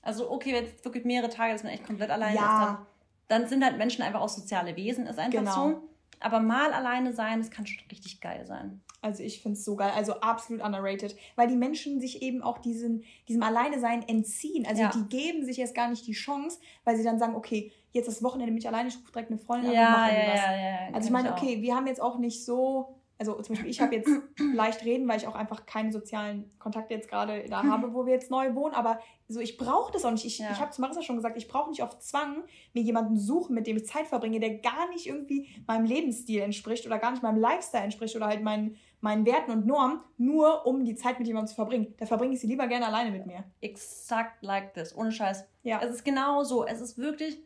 [0.02, 2.72] Also okay, wenn es wirklich mehrere Tage, dass man echt komplett alleine ja.
[2.72, 2.80] ist,
[3.28, 5.70] dann, sind halt Menschen einfach auch soziale Wesen, ist einfach genau.
[5.70, 5.89] so.
[6.20, 8.82] Aber mal alleine sein, das kann schon richtig geil sein.
[9.02, 12.58] Also ich finde es so geil, also absolut underrated, weil die Menschen sich eben auch
[12.58, 14.66] diesen, diesem Alleine-Sein entziehen.
[14.68, 14.91] Also ja.
[14.91, 18.22] die geben sich erst gar nicht die Chance, weil sie dann sagen, okay, jetzt das
[18.22, 20.41] Wochenende bin ich alleine, ich rufe direkt eine Freundin ja, an und mache ja, was.
[20.41, 23.70] Ja, ja, also ich meine, okay, wir haben jetzt auch nicht so also zum Beispiel
[23.70, 24.09] ich habe jetzt
[24.53, 28.13] leicht reden, weil ich auch einfach keine sozialen Kontakte jetzt gerade da habe, wo wir
[28.13, 30.26] jetzt neu wohnen, aber so ich brauche das auch nicht.
[30.26, 30.51] Ich, ja.
[30.51, 32.43] ich habe zu Marissa schon gesagt, ich brauche nicht auf Zwang
[32.74, 36.86] mir jemanden suchen, mit dem ich Zeit verbringe, der gar nicht irgendwie meinem Lebensstil entspricht
[36.86, 40.86] oder gar nicht meinem Lifestyle entspricht oder halt meinen, meinen Werten und Normen, nur um
[40.86, 41.93] die Zeit mit jemandem zu verbringen.
[41.97, 43.43] Da verbringe ich sie lieber gerne alleine mit mir.
[43.59, 45.45] Exakt like this, ohne Scheiß.
[45.63, 45.82] Ja.
[45.84, 46.65] Es ist genau so.
[46.65, 47.38] Es ist wirklich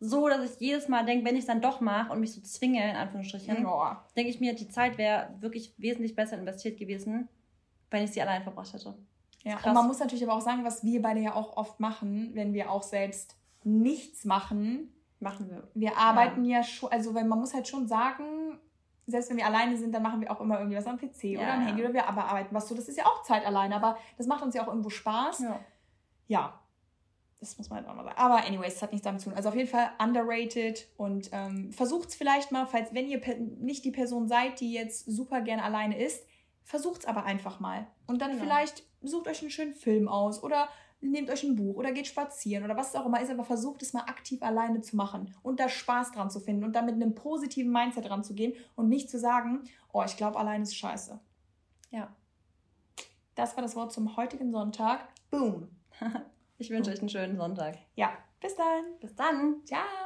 [0.00, 2.40] so, dass ich jedes Mal denke, wenn ich es dann doch mache und mich so
[2.40, 3.66] zwinge, in Anführungsstrichen,
[4.16, 7.28] denke ich mir, die Zeit wäre wirklich wesentlich besser investiert gewesen,
[7.90, 8.94] wenn ich sie allein verbracht hätte.
[9.44, 12.30] Ja, und man muss natürlich aber auch sagen, was wir beide ja auch oft machen,
[12.34, 14.92] wenn wir auch selbst nichts machen.
[15.20, 15.68] Machen wir.
[15.74, 18.58] Wir arbeiten ja, ja schon, also wenn man muss halt schon sagen,
[19.06, 21.40] selbst wenn wir alleine sind, dann machen wir auch immer irgendwie was am PC ja,
[21.40, 22.74] oder am Handy oder wir arbeiten was so.
[22.74, 25.40] Das ist ja auch Zeit alleine, aber das macht uns ja auch irgendwo Spaß.
[25.40, 25.60] Ja.
[26.26, 26.60] ja
[27.44, 28.18] das muss man halt auch mal sagen.
[28.18, 29.36] Aber anyways, es hat nichts damit zu tun.
[29.36, 33.20] Also auf jeden Fall underrated und ähm, versucht es vielleicht mal, falls wenn ihr
[33.60, 36.26] nicht die Person seid, die jetzt super gern alleine ist,
[36.64, 37.86] versucht es aber einfach mal.
[38.06, 38.44] Und dann genau.
[38.44, 40.68] vielleicht sucht euch einen schönen Film aus oder
[41.00, 43.82] nehmt euch ein Buch oder geht spazieren oder was es auch immer ist, aber versucht
[43.82, 46.94] es mal aktiv alleine zu machen und da Spaß dran zu finden und da mit
[46.94, 50.74] einem positiven Mindset dran zu gehen und nicht zu sagen, oh, ich glaube, allein ist
[50.74, 51.20] scheiße.
[51.90, 52.14] Ja.
[53.34, 55.08] Das war das Wort zum heutigen Sonntag.
[55.30, 55.68] Boom.
[56.58, 57.78] ich wünsche euch einen schönen Sonntag.
[57.94, 58.98] Ja, bis dann.
[59.00, 59.64] Bis dann.
[59.64, 60.03] Ciao.